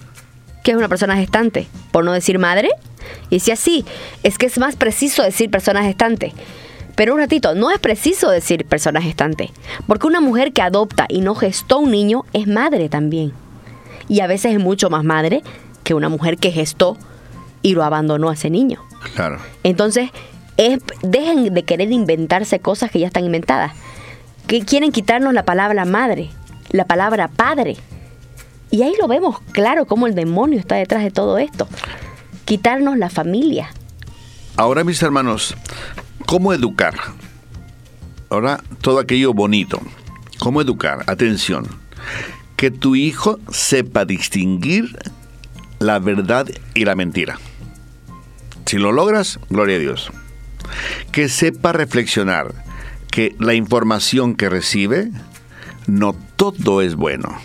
[0.63, 1.67] ¿qué es una persona gestante?
[1.91, 2.69] Por no decir madre.
[3.29, 3.85] Y decía, sí,
[4.23, 6.33] es que es más preciso decir persona gestante.
[6.95, 9.51] Pero un ratito, no es preciso decir persona gestante,
[9.85, 13.33] porque una mujer que adopta y no gestó un niño es madre también.
[14.09, 15.43] Y a veces es mucho más madre
[15.87, 16.97] que una mujer que gestó
[17.61, 18.83] y lo abandonó a ese niño.
[19.15, 19.39] Claro.
[19.63, 20.09] Entonces,
[20.57, 23.71] es, dejen de querer inventarse cosas que ya están inventadas.
[24.47, 26.29] Que quieren quitarnos la palabra madre,
[26.71, 27.77] la palabra padre.
[28.69, 31.69] Y ahí lo vemos claro cómo el demonio está detrás de todo esto.
[32.43, 33.69] Quitarnos la familia.
[34.57, 35.55] Ahora, mis hermanos,
[36.27, 36.93] ¿Cómo educar?
[38.29, 39.79] Ahora, todo aquello bonito.
[40.39, 41.05] ¿Cómo educar?
[41.07, 41.65] Atención.
[42.57, 44.97] Que tu hijo sepa distinguir
[45.79, 47.39] la verdad y la mentira.
[48.65, 50.11] Si lo logras, gloria a Dios.
[51.11, 52.53] Que sepa reflexionar
[53.09, 55.09] que la información que recibe,
[55.87, 57.37] no todo es bueno.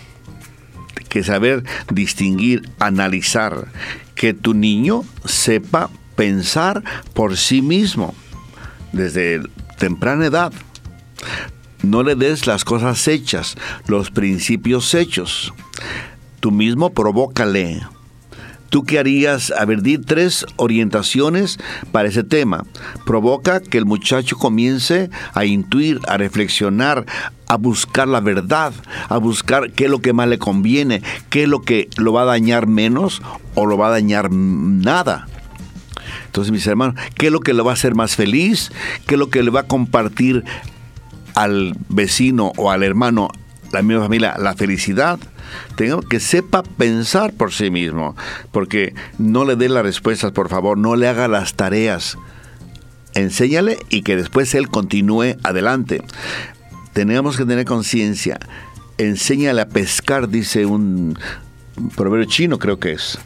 [1.09, 3.67] Que saber distinguir, analizar,
[4.15, 8.13] que tu niño sepa pensar por sí mismo
[8.91, 9.41] desde
[9.77, 10.53] temprana edad.
[11.81, 13.55] No le des las cosas hechas,
[13.87, 15.53] los principios hechos.
[16.39, 17.81] Tú mismo provócale.
[18.73, 19.51] ¿Tú qué harías?
[19.51, 21.59] A ver, di tres orientaciones
[21.91, 22.65] para ese tema.
[23.05, 27.05] Provoca que el muchacho comience a intuir, a reflexionar,
[27.47, 28.73] a buscar la verdad,
[29.09, 32.23] a buscar qué es lo que más le conviene, qué es lo que lo va
[32.23, 33.21] a dañar menos
[33.53, 35.27] o lo va a dañar nada.
[36.25, 38.71] Entonces, mis hermanos, ¿qué es lo que le va a hacer más feliz?
[39.05, 40.43] ¿Qué es lo que le va a compartir
[41.35, 43.27] al vecino o al hermano,
[43.71, 45.19] la misma familia, la felicidad?
[45.75, 48.15] Tengo que sepa pensar por sí mismo,
[48.51, 52.17] porque no le dé las respuestas, por favor, no le haga las tareas.
[53.13, 56.01] Enséñale y que después él continúe adelante.
[56.93, 58.39] Tenemos que tener conciencia.
[58.97, 61.17] Enséñale a pescar, dice un
[61.95, 63.19] proverbio chino, creo que es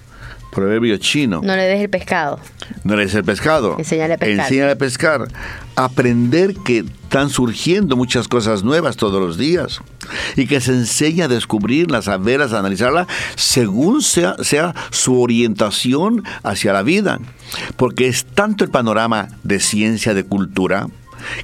[0.58, 1.42] Proverbio chino.
[1.44, 2.40] No le des el pescado.
[2.84, 3.76] No le des el pescado.
[3.78, 4.40] Enséñale a pescar.
[4.40, 5.28] Enséñale a pescar.
[5.76, 9.82] Aprender que están surgiendo muchas cosas nuevas todos los días.
[10.36, 13.06] Y que se enseña a descubrirlas, a verlas, a analizarlas,
[13.36, 17.20] según sea, sea su orientación hacia la vida.
[17.76, 20.88] Porque es tanto el panorama de ciencia, de cultura,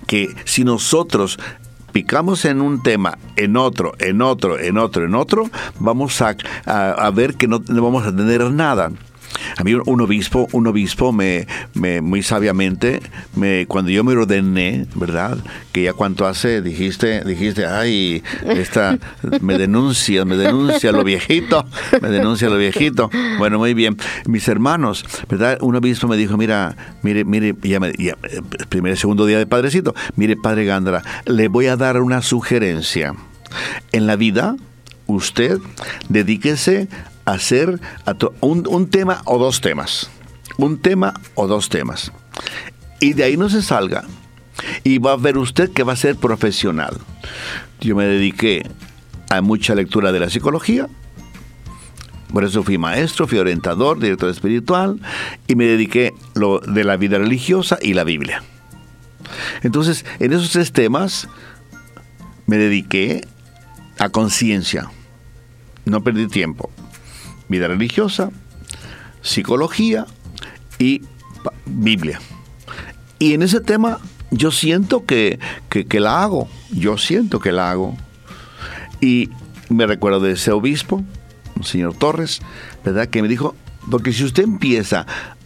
[0.07, 1.38] que si nosotros
[1.94, 6.36] picamos en un tema, en otro, en otro, en otro, en otro, vamos a,
[6.66, 8.91] a- ver que no vamos a tener nada.
[9.58, 13.01] A mí un obispo, un obispo me, me- muy sabiamente,
[13.36, 15.38] me, cuando yo me ordené, ¿verdad?
[15.72, 18.97] Que ya cuánto hace, dijiste, dijiste, ay, esta,
[19.41, 21.66] me denuncia, me denuncia lo viejito,
[22.01, 23.10] me denuncia lo viejito.
[23.38, 23.97] Bueno, muy bien.
[24.26, 25.58] Mis hermanos, ¿verdad?
[25.62, 28.18] Un obispo me dijo, mira, mire, mire, ya me, ya,
[28.70, 33.14] primer y segundo día de padrecito, mire, padre Gándara, le voy a dar una sugerencia.
[33.91, 34.56] En la vida,
[35.06, 35.60] usted
[36.10, 36.88] dedíquese
[37.26, 37.80] hacer
[38.42, 40.10] un tema o dos temas.
[40.58, 42.12] Un tema o dos temas.
[43.00, 44.04] Y de ahí no se salga.
[44.84, 46.98] Y va a ver usted que va a ser profesional.
[47.82, 48.70] Yo me dediqué
[49.30, 50.88] a mucha lectura de la psicología.
[52.32, 55.00] Por eso fui maestro, fui orientador, director espiritual
[55.48, 58.42] y me dediqué lo de la vida religiosa y la Biblia.
[59.62, 61.28] Entonces, en esos tres temas
[62.48, 63.22] me dediqué
[64.00, 64.90] a conciencia.
[65.86, 66.72] No perdí tiempo.
[67.50, 68.32] Vida religiosa,
[69.22, 70.06] psicología
[70.80, 71.02] y
[71.66, 72.20] Biblia.
[73.20, 74.00] Y en ese tema
[74.32, 75.39] yo siento que,
[75.70, 76.48] que, que la hago.
[76.72, 77.96] Yo siento que la hago.
[79.00, 79.30] Y
[79.70, 81.04] me recuerdo de ese obispo,
[81.58, 82.41] el señor Torres,
[82.84, 83.08] ¿verdad?
[83.08, 83.56] Que me dijo,
[83.89, 85.06] porque si usted empieza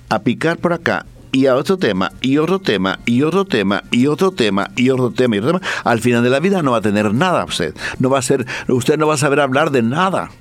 [0.10, 4.08] a picar por acá y a otro tema, y otro tema, y otro tema, y
[4.08, 6.78] otro tema, y otro tema, y otro tema, al final de la vida no va
[6.78, 7.76] a tener nada usted.
[8.00, 10.32] No va a ser, usted no va a saber hablar de nada.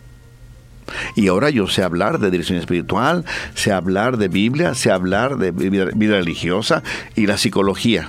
[1.15, 3.25] Y ahora yo sé hablar de dirección espiritual,
[3.55, 6.83] sé hablar de Biblia, sé hablar de vida, religiosa
[7.15, 8.09] y la psicología.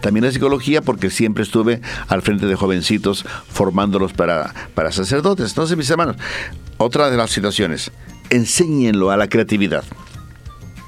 [0.00, 5.48] También la psicología porque siempre estuve al frente de jovencitos formándolos para, para sacerdotes.
[5.50, 6.16] Entonces, mis hermanos,
[6.76, 7.90] otra de las situaciones,
[8.30, 9.84] enséñenlo a la creatividad.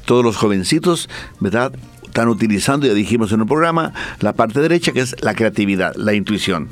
[0.04, 1.08] Todos los jovencitos,
[1.40, 1.72] ¿verdad?
[2.04, 6.14] Están utilizando, ya dijimos en un programa, la parte derecha que es la creatividad, la
[6.14, 6.68] intuición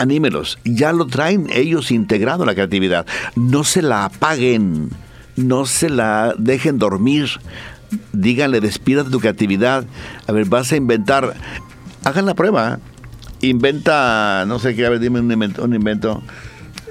[0.00, 3.06] anímelos, ya lo traen ellos integrado la creatividad.
[3.36, 4.90] No se la apaguen,
[5.36, 7.28] no se la dejen dormir.
[8.12, 9.84] Díganle, despídate tu creatividad.
[10.26, 11.34] A ver, vas a inventar.
[12.04, 12.78] Hagan la prueba.
[13.42, 15.64] Inventa, no sé qué, a ver, dime un invento.
[15.64, 16.22] Un invento.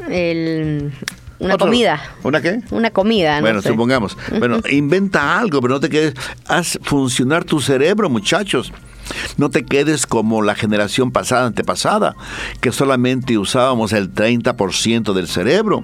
[0.10, 0.92] El-
[1.40, 1.68] una Otro.
[1.68, 2.02] comida.
[2.24, 2.60] ¿Una qué?
[2.72, 3.70] Una comida, no Bueno, sé.
[3.70, 4.18] supongamos.
[4.40, 6.14] Bueno, inventa algo, pero no te quedes.
[6.48, 8.74] Haz funcionar tu cerebro, muchachos.
[9.38, 12.16] No te quedes como la generación pasada, antepasada,
[12.62, 15.84] que solamente usábamos el 30% del cerebro.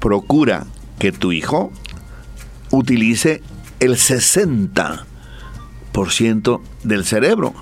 [0.00, 0.66] Procura
[0.98, 1.72] que tu hijo
[2.70, 3.42] utilice
[3.80, 7.54] el 60% del cerebro.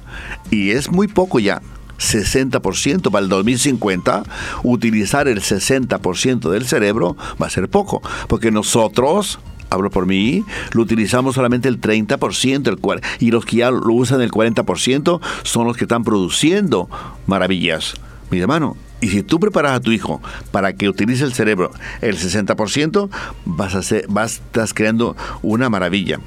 [0.50, 1.60] Y es muy poco ya.
[1.98, 4.24] 60% para el 2050,
[4.64, 9.38] utilizar el 60% del cerebro va a ser poco, porque nosotros,
[9.74, 13.92] hablo por mí, lo utilizamos solamente el 30%, el cuar- y los que ya lo
[13.92, 16.88] usan el 40% son los que están produciendo
[17.26, 17.94] maravillas.
[18.30, 20.20] Mi hermano, y si tú preparas a tu hijo
[20.50, 21.70] para que utilice el cerebro
[22.00, 23.10] el 60%,
[23.44, 26.18] vas a hacer, vas, estás creando una maravilla.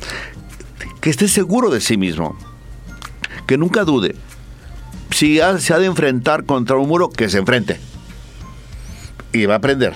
[1.01, 2.37] Que esté seguro de sí mismo,
[3.47, 4.15] que nunca dude.
[5.11, 7.79] Si ha- se ha de enfrentar contra un muro, que se enfrente.
[9.33, 9.93] Y va a aprender.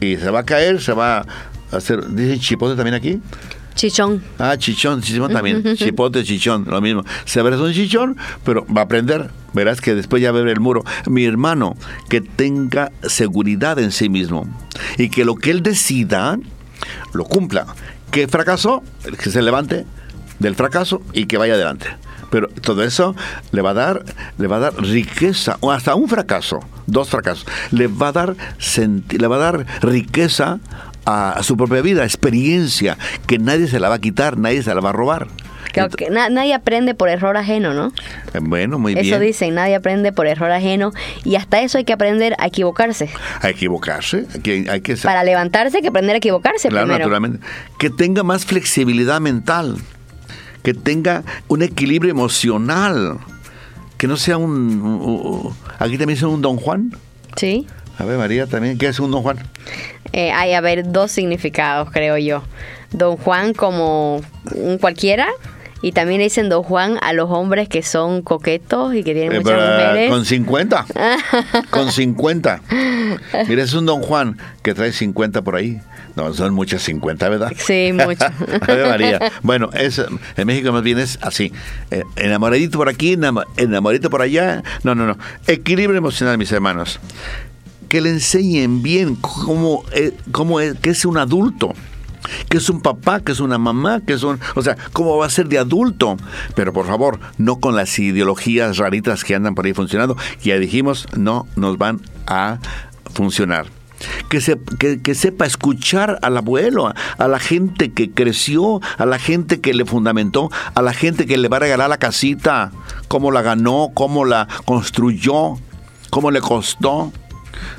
[0.00, 1.26] Y se va a caer, se va
[1.72, 2.08] hacer.
[2.14, 3.20] ¿Dice chipote también aquí?
[3.74, 4.22] Chichón.
[4.38, 5.76] Ah, chichón, chichón también.
[5.76, 7.04] Chipote, chichón, lo mismo.
[7.24, 9.30] Se verás un chichón, pero va a aprender.
[9.54, 10.84] Verás que después ya va a ver el muro.
[11.06, 11.76] Mi hermano,
[12.08, 14.46] que tenga seguridad en sí mismo.
[14.98, 16.38] Y que lo que él decida,
[17.14, 17.66] lo cumpla.
[18.10, 18.82] Que fracasó,
[19.22, 19.86] que se levante
[20.40, 21.86] del fracaso y que vaya adelante.
[22.30, 23.16] Pero todo eso
[23.50, 24.04] le va a dar,
[24.38, 28.36] le va a dar riqueza, o hasta un fracaso, dos fracasos, le va a dar
[28.58, 30.60] senti- le va a dar riqueza
[31.04, 32.96] a, su propia vida, experiencia,
[33.26, 35.28] que nadie se la va a quitar, nadie se la va a robar.
[35.72, 37.92] Claro que na- nadie aprende por error ajeno, ¿no?
[38.34, 39.20] eh, bueno, muy Eso bien.
[39.20, 40.90] dicen, nadie aprende por error ajeno.
[41.24, 43.08] Y hasta eso hay que aprender a equivocarse.
[43.40, 47.04] A equivocarse, hay que, hay que Para levantarse hay que aprender a equivocarse Claro, primero.
[47.04, 47.46] naturalmente.
[47.78, 49.76] Que tenga más flexibilidad mental.
[50.64, 53.18] Que tenga un equilibrio emocional.
[53.96, 55.54] Que no sea un...
[55.78, 56.96] aquí también es un Don Juan.
[57.36, 57.66] Sí.
[58.00, 58.78] A ver, María, también.
[58.78, 59.38] ¿Qué es un Don Juan?
[60.12, 62.42] Eh, hay, a ver, dos significados, creo yo.
[62.92, 64.22] Don Juan como
[64.54, 65.28] un cualquiera.
[65.82, 69.32] Y también le dicen Don Juan a los hombres que son coquetos y que tienen
[69.32, 70.10] Eh, muchas pero, mujeres.
[70.10, 70.86] Con 50.
[71.70, 72.62] con 50.
[73.48, 75.80] Mira, es un don Juan que trae 50 por ahí.
[76.16, 77.52] No, son muchas 50, ¿verdad?
[77.56, 78.26] Sí, mucho.
[78.68, 79.32] María.
[79.42, 80.02] Bueno, es,
[80.36, 81.52] en México más bien es así.
[81.90, 83.16] Eh, enamoradito por aquí,
[83.56, 84.62] enamoradito por allá.
[84.82, 85.16] No, no, no.
[85.46, 87.00] Equilibrio emocional, mis hermanos.
[87.90, 91.74] Que le enseñen bien cómo, eh, cómo es, que es un adulto
[92.48, 94.38] que es un papá, que es una mamá, que es un...
[94.54, 96.16] O sea, ¿cómo va a ser de adulto?
[96.54, 100.16] Pero por favor, no con las ideologías raritas que andan por ahí funcionando.
[100.42, 102.58] Ya dijimos, no nos van a
[103.14, 103.66] funcionar.
[104.30, 109.60] Que, se, que, sepa escuchar al abuelo, a, la gente que creció, a la gente
[109.60, 112.72] que le fundamentó, a la gente que le va a regalar la casita,
[113.08, 115.58] cómo la ganó, cómo la construyó,
[116.08, 117.12] cómo le costó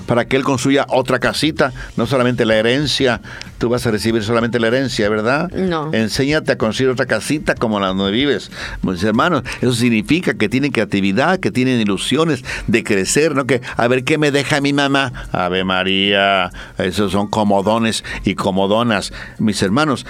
[0.06, 3.22] para que él construya otra casita, no solamente la herencia.
[3.58, 5.50] Tú vas a recibir solamente la herencia, ¿verdad?
[5.52, 5.94] No.
[5.94, 8.52] Enséñate a construir otra casita como la donde vives.
[8.82, 13.46] Mis hermanos, eso significa que tienen creatividad, que tienen ilusiones de crecer, ¿no?
[13.46, 15.12] Que a ver qué me deja mi mamá.
[15.32, 19.14] Ave María, esos son comodones y comodonas.
[19.38, 20.06] Mis hermanos,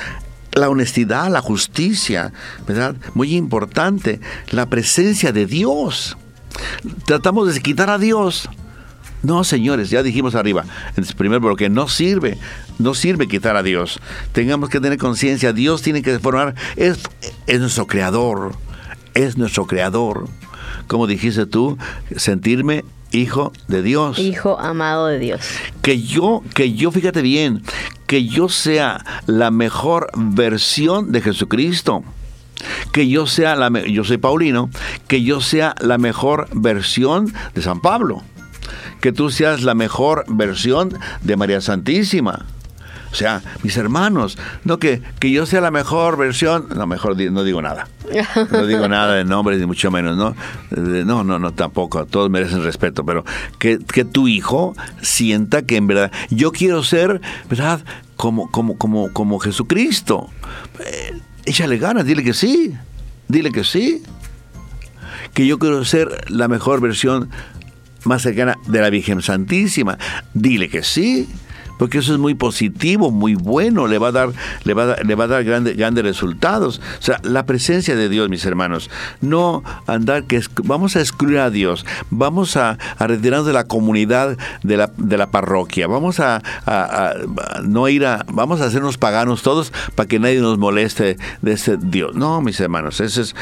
[0.53, 2.33] la honestidad, la justicia,
[2.67, 2.95] ¿verdad?
[3.13, 4.19] Muy importante,
[4.49, 6.17] la presencia de Dios.
[7.05, 8.49] Tratamos de quitar a Dios
[9.23, 10.65] no, señores, ya dijimos arriba,
[10.95, 12.37] en el primer bloque, no sirve,
[12.79, 13.99] no sirve quitar a Dios.
[14.31, 16.99] Tengamos que tener conciencia, Dios tiene que formar, es,
[17.45, 18.55] es nuestro creador,
[19.13, 20.27] es nuestro creador.
[20.87, 21.77] Como dijiste tú,
[22.15, 24.17] sentirme hijo de Dios.
[24.17, 25.41] Hijo amado de Dios.
[25.81, 27.61] Que yo, que yo, fíjate bien,
[28.07, 32.03] que yo sea la mejor versión de Jesucristo
[32.91, 34.69] que yo sea la yo soy Paulino,
[35.07, 38.21] que yo sea la mejor versión de San Pablo
[39.01, 42.45] que tú seas la mejor versión de María Santísima.
[43.11, 47.43] O sea, mis hermanos, no que, que yo sea la mejor versión, no, mejor no
[47.43, 47.89] digo nada.
[48.51, 50.33] No digo nada de nombres, ni mucho menos, ¿no?
[50.71, 53.25] No, no, no, tampoco, todos merecen respeto, pero
[53.59, 57.83] que, que tu hijo sienta que en verdad, yo quiero ser, ¿verdad?
[58.15, 60.29] Como, como, como, como Jesucristo.
[60.79, 62.73] Eh, échale ganas, dile que sí,
[63.27, 64.03] dile que sí.
[65.33, 67.29] Que yo quiero ser la mejor versión
[68.05, 69.97] más cercana de la Virgen Santísima.
[70.33, 71.27] Dile que sí,
[71.81, 74.29] porque eso es muy positivo, muy bueno, le va a dar,
[74.65, 76.79] le va a dar, le va a dar grandes, resultados.
[76.99, 81.49] O sea, la presencia de Dios, mis hermanos, no andar que vamos a excluir a
[81.49, 86.43] Dios, vamos a, retirarnos de la comunidad de la, parroquia, vamos a,
[87.63, 91.77] no ir a, vamos a hacernos paganos todos para que nadie nos moleste de ese
[91.77, 92.13] Dios.
[92.13, 93.35] No, mis hermanos, ese es,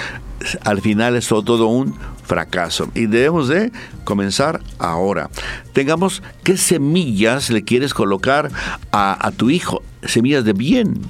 [0.64, 1.94] al final es todo un
[2.30, 2.90] fracaso.
[2.94, 3.72] Y debemos de
[4.06, 5.30] comenzar ahora.
[5.74, 8.52] Tengamos qué semillas le quieres colocar
[8.92, 11.02] a, tu hijo, semillas de bien.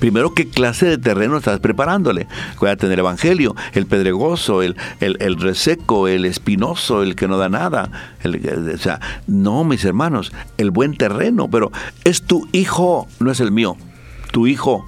[0.00, 2.26] Primero, ¿qué clase de terreno estás preparándole?
[2.58, 7.48] Cuídate en el Evangelio, el pedregoso, el, el, reseco, el espinoso, el que no da
[7.48, 7.90] nada.
[8.24, 11.70] o sea, no, mis hermanos, el buen terreno, pero
[12.04, 13.76] es tu hijo, no es el mío.
[14.32, 14.84] Tu hijo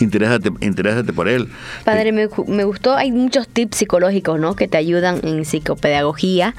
[0.00, 1.48] Interésate, por él.
[1.84, 4.56] Padre, me, me, gustó, hay muchos tips psicológicos, ¿no?
[4.56, 6.54] Que te ayudan en psicopedagogía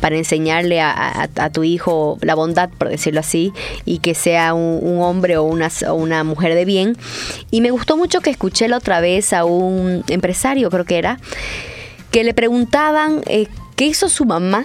[0.00, 3.52] para enseñarle a, tu hijo la bondad, por decirlo así,
[3.84, 6.96] y que sea un, hombre o una, una mujer de bien.
[7.50, 11.18] Y me gustó mucho que escuché la otra vez a un empresario, creo que era,
[12.10, 14.64] que le preguntaban eh, qué hizo su mamá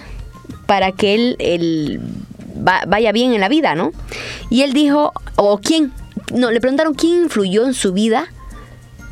[0.66, 2.00] para que él, él
[2.54, 3.92] vaya bien en la vida, ¿no?
[4.48, 5.92] Y él dijo, o quién,
[6.32, 8.28] no, le preguntaron quién influyó en su vida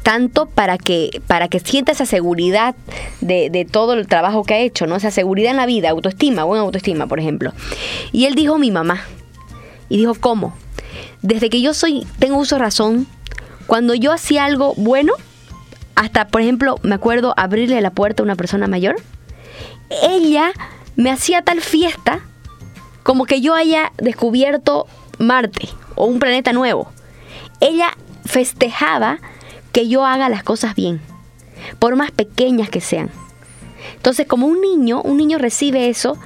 [0.03, 2.74] tanto para que, para que sienta esa seguridad
[3.20, 4.96] de, todo el trabajo que ha hecho, ¿no?
[4.96, 7.53] Esa seguridad en la vida, autoestima, buena autoestima, por ejemplo.
[8.11, 9.03] Y él dijo mi mamá.
[9.88, 10.57] Y dijo, ¿cómo?
[11.22, 13.07] Desde que yo soy, tengo uso de razón,
[13.66, 15.12] cuando yo hacía algo bueno,
[15.94, 18.96] hasta, por ejemplo, me acuerdo abrirle la puerta a una persona mayor,
[20.03, 20.53] ella
[20.96, 22.20] me hacía tal fiesta
[23.03, 24.86] como que yo haya descubierto
[25.18, 26.93] Marte o un planeta nuevo
[27.62, 29.18] ella festejaba
[29.70, 31.01] que yo haga las cosas bien,
[31.78, 33.09] por más pequeñas que sean.
[33.95, 36.18] Entonces, como un niño, un niño recibe eso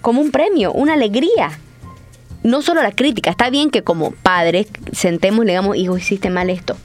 [0.00, 1.50] como un premio, una alegría.
[2.44, 6.48] No solo la crítica, está bien que como padres sentemos y digamos, hijo, hiciste mal
[6.48, 6.76] esto.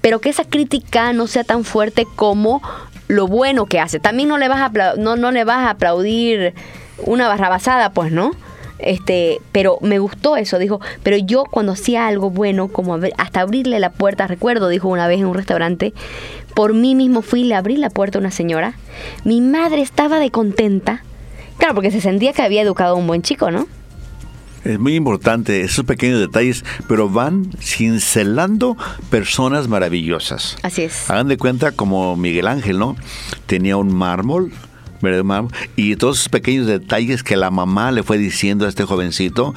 [0.00, 2.60] Pero que esa crítica no sea tan fuerte como
[3.06, 4.00] lo bueno que hace.
[4.00, 6.54] También no le vas a, no, no le vas a aplaudir
[6.98, 8.32] una barrabasada, pues, ¿no?
[8.78, 13.80] Este, pero me gustó eso, dijo, pero yo cuando hacía algo bueno, como hasta abrirle
[13.80, 15.92] la puerta, recuerdo, dijo una vez en un restaurante,
[16.54, 18.74] por mí mismo fui y le abrí la puerta a una señora,
[19.24, 21.02] mi madre estaba de contenta,
[21.58, 23.66] claro, porque se sentía que había educado a un buen chico, ¿no?
[24.64, 28.76] Es muy importante esos pequeños detalles, pero van cincelando
[29.08, 30.56] personas maravillosas.
[30.62, 31.08] Así es.
[31.10, 32.96] Hagan de cuenta como Miguel Ángel, ¿no?
[33.46, 34.52] Tenía un mármol
[35.76, 39.54] Y todos esos pequeños detalles que la mamá le fue diciendo a este jovencito,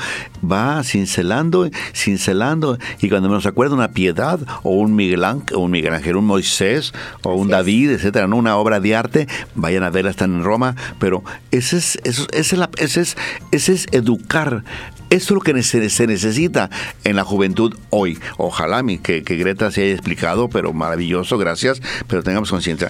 [0.50, 5.94] va cincelando, cincelando, y cuando nos acuerda una piedad, o un Miguel Ángel, un, Miguel
[5.94, 8.38] Ángel, un Moisés, o un David, etcétera, ¿no?
[8.38, 12.56] una obra de arte, vayan a verla, están en Roma, pero ese es, eso, ese
[12.56, 13.18] es, ese es,
[13.52, 14.64] ese es educar.
[15.12, 16.70] Eso es lo que se, necesita
[17.04, 18.18] en la juventud hoy.
[18.38, 22.90] Ojalá que, que, Greta se haya explicado, pero maravilloso, gracias, pero tengamos conciencia.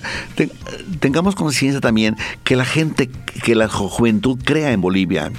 [0.99, 3.09] tengamos conciencia también que la gente,
[3.43, 5.31] que la juventud crea en Bolivia.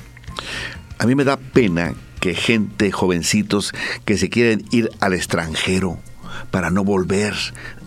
[0.98, 3.72] A mí me da pena que gente, jovencitos,
[4.04, 5.98] que se quieren ir al extranjero
[6.50, 7.34] para no volver.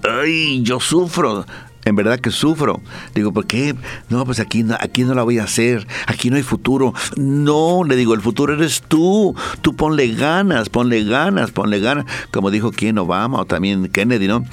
[0.04, 1.46] ¡Ay, yo sufro!
[1.86, 2.82] en verdad que sufro.
[3.14, 3.76] Digo, ¿por qué?
[4.10, 6.94] No, pues aquí no, aquí no la voy a hacer, aquí no hay futuro.
[7.16, 9.36] No, le digo, el futuro eres tú.
[9.62, 12.06] Tú ponle ganas, ponle ganas, ponle ganas.
[12.32, 14.44] Como dijo quien Obama o también Kennedy, ¿no?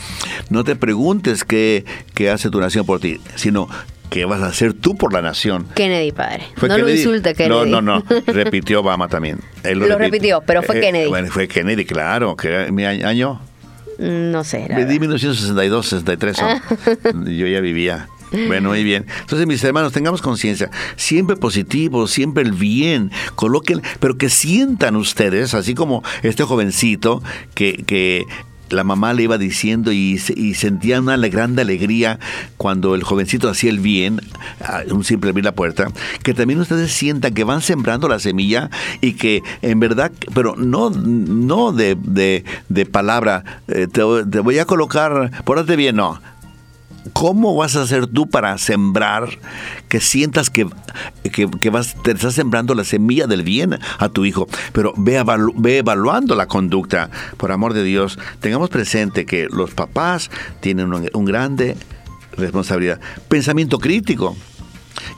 [0.51, 1.85] No te preguntes qué,
[2.15, 3.67] qué hace tu nación por ti, sino
[4.13, 5.67] qué vas a hacer tú por la nación.
[5.75, 6.45] Kennedy, padre.
[6.61, 7.71] no lo insulte, Kennedy.
[7.71, 8.05] No, no, no.
[8.27, 9.41] Repitió Obama también.
[9.65, 11.09] lo, repitió, pero fue eh, Kennedy.
[11.09, 12.37] Bueno, fue Kennedy, claro.
[12.37, 13.41] que mi año
[13.99, 14.67] no sé.
[14.69, 16.37] Me di 1962, 63.
[17.27, 18.09] Yo ya vivía.
[18.47, 19.07] Bueno, muy bien.
[19.21, 20.71] Entonces, mis hermanos, tengamos conciencia.
[20.97, 23.11] Siempre positivo, siempre el bien.
[23.35, 27.23] Coloquen, pero que sientan ustedes, así como este jovencito
[27.55, 28.25] que, que
[28.73, 32.19] la mamá le iba diciendo y, sentía una grande alegría
[32.57, 34.21] cuando el jovencito hacía el bien,
[34.91, 35.89] un simple abrir la puerta,
[36.23, 38.71] que también ustedes sientan que van sembrando la semilla
[39.01, 44.65] y que en verdad, pero no, no de, de, palabra, eh, te, te, voy a
[44.65, 46.21] colocar, pórtate bien, no
[47.13, 49.29] ¿Cómo vas a hacer tú para sembrar
[49.89, 50.69] que sientas que,
[51.33, 54.47] que, vas, te estás sembrando la semilla del bien a tu hijo?
[54.73, 55.23] Pero ve,
[55.57, 57.11] ve evaluando la conducta.
[57.37, 60.31] Por amor de Dios, tengamos presente que los papás
[60.61, 61.77] tienen un, un grande
[62.37, 63.01] responsabilidad.
[63.29, 64.37] Pensamiento crítico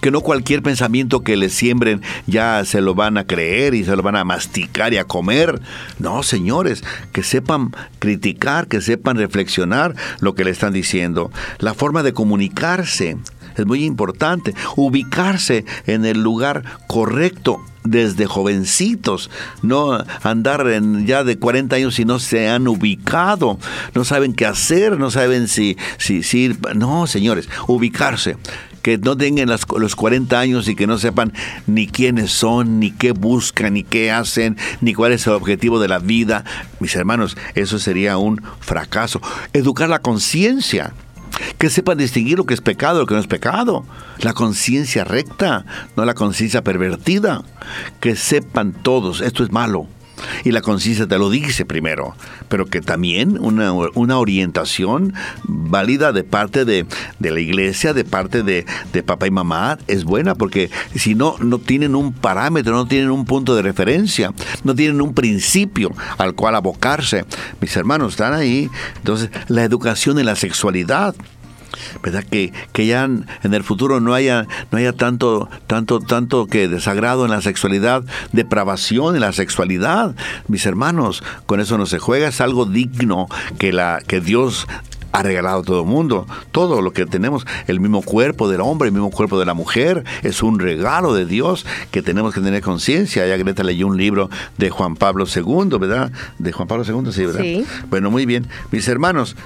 [0.01, 3.97] que no cualquier pensamiento que le siembren ya se lo van a creer y se
[3.97, 5.61] lo van a masticar y a comer.
[5.99, 11.31] No, señores, que sepan criticar, que sepan reflexionar lo que le están diciendo.
[11.59, 13.17] La forma de comunicarse
[13.57, 14.55] es muy importante.
[14.77, 19.31] Ubicarse en el lugar correcto desde jovencitos,
[19.63, 23.59] no andar en ya de 40 años y no se han ubicado,
[23.95, 28.37] no saben qué hacer, no saben si, si, si no, señores, ubicarse
[28.85, 31.33] que no tengan los 40 años y que no sepan
[31.67, 35.89] ni quiénes son, ni qué buscan, ni qué hacen, ni cuál es el objetivo de
[35.89, 36.45] la vida.
[36.81, 39.23] Mis hermanos, eso sería un fracaso.
[39.55, 40.93] Educar la conciencia
[41.57, 43.87] que sepan distinguir lo que es pecado y lo que no es pecado.
[44.19, 45.65] La conciencia recta,
[45.97, 47.43] no la conciencia pervertida.
[48.01, 49.89] Que sepan todos, esto es malo
[50.45, 52.15] y la conciencia te lo dice primero,
[52.49, 53.73] pero que también una,
[54.19, 56.87] orientación válida de parte de,
[57.21, 61.59] la iglesia, de parte de, de, papá y mamá, es buena, porque si no, no
[61.59, 66.55] tienen un parámetro, no tienen un punto de referencia, no tienen un principio al cual
[66.55, 67.25] abocarse.
[67.61, 68.71] Mis hermanos están ahí.
[68.97, 71.15] Entonces, la educación en la sexualidad
[72.03, 72.25] ¿verdad?
[72.25, 77.25] Que, que ya en el futuro no haya, no haya tanto, tanto, tanto que desagrado
[77.25, 80.15] en la sexualidad, depravación en la sexualidad.
[80.49, 84.67] Mis hermanos, con eso no se juega, es algo digno que, la, que Dios
[85.15, 86.27] ha regalado a todo el mundo.
[86.51, 90.03] Todo lo que tenemos, el mismo cuerpo del hombre, el mismo cuerpo de la mujer,
[90.25, 93.25] es un regalo de Dios que tenemos que tener conciencia.
[93.25, 96.11] Ya Greta leyó un libro de Juan Pablo II, ¿verdad?
[96.39, 97.43] De Juan Pablo II, sí, ¿verdad?
[97.43, 97.65] Sí.
[97.91, 98.49] Bueno, muy bien.
[98.73, 99.37] Mis hermanos,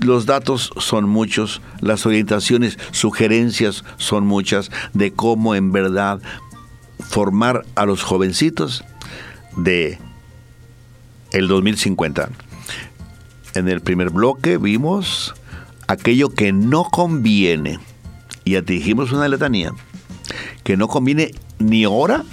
[0.00, 6.20] los datos son muchos, las orientaciones, sugerencias son muchas de cómo en verdad
[6.98, 8.84] formar a los jovencitos
[9.56, 9.98] de
[11.32, 12.30] el 2050.
[13.54, 15.34] En el primer bloque vimos
[15.86, 17.78] aquello que no conviene.
[18.44, 19.72] Y dijimos una letanía.
[20.64, 22.24] Que no conviene ni ahora,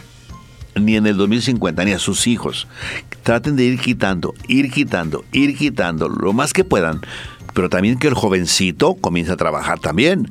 [0.75, 2.67] ni en el 2050, ni a sus hijos.
[3.23, 7.01] Traten de ir quitando, ir quitando, ir quitando, lo más que puedan
[7.57, 10.29] pero también que el jovencito comience a trabajar también.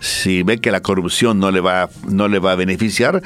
[0.00, 3.22] Si ve que la corrupción no le va, no le va a beneficiar,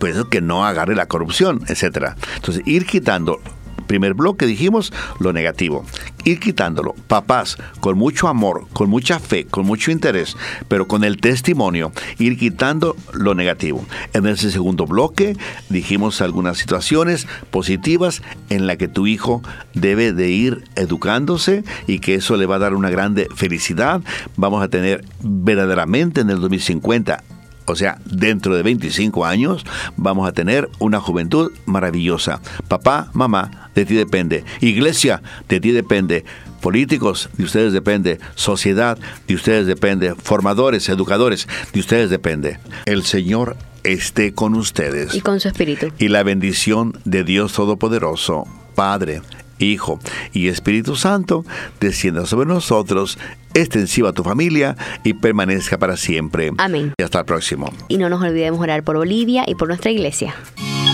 [0.00, 2.16] pues que no agarre la corrupción, etcétera.
[2.34, 3.40] Entonces, ir quitando
[3.82, 5.84] primer bloque dijimos lo negativo.
[6.24, 6.94] Ir quitándolo.
[7.06, 10.36] Papás, con mucho amor, con mucha fe, con mucho interés,
[10.68, 13.84] pero con el testimonio, ir quitando lo negativo.
[14.12, 15.36] En ese segundo bloque
[15.68, 19.42] dijimos algunas situaciones positivas en la que tu hijo
[19.74, 24.00] debe de ir educándose y que eso le va a dar una grande felicidad.
[24.36, 27.22] Vamos a tener verdaderamente en el 2050
[27.66, 29.64] O sea, dentro de 25 años
[29.96, 32.40] vamos a tener una juventud maravillosa.
[32.68, 34.44] Papá, mamá, de ti depende.
[34.60, 36.24] Iglesia, de ti depende.
[36.60, 38.20] Políticos, de ustedes depende.
[38.34, 40.14] Sociedad, de ustedes depende.
[40.14, 42.58] Formadores, educadores, de ustedes depende.
[42.84, 45.14] El Señor esté con ustedes.
[45.14, 45.88] Y con su espíritu.
[45.98, 48.44] Y la bendición de Dios Todopoderoso,
[48.74, 49.22] Padre,
[49.58, 50.00] Hijo
[50.32, 51.44] y Espíritu Santo,
[51.80, 53.18] descienda sobre nosotros,
[53.54, 56.52] extensiva a tu familia y permanezca para siempre.
[56.58, 56.92] Amén.
[56.98, 57.72] Y hasta el próximo.
[57.88, 60.34] Y no nos olvidemos orar por Bolivia y por nuestra iglesia.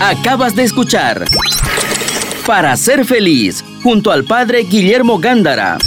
[0.01, 1.25] Acabas de escuchar
[2.45, 5.77] Para ser feliz, junto al Padre Guillermo Gándara.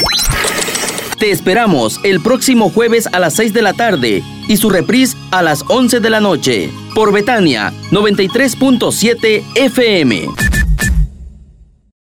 [1.19, 5.43] Te esperamos el próximo jueves a las 6 de la tarde y su reprise a
[5.43, 10.62] las 11 de la noche por Betania 93.7 FM.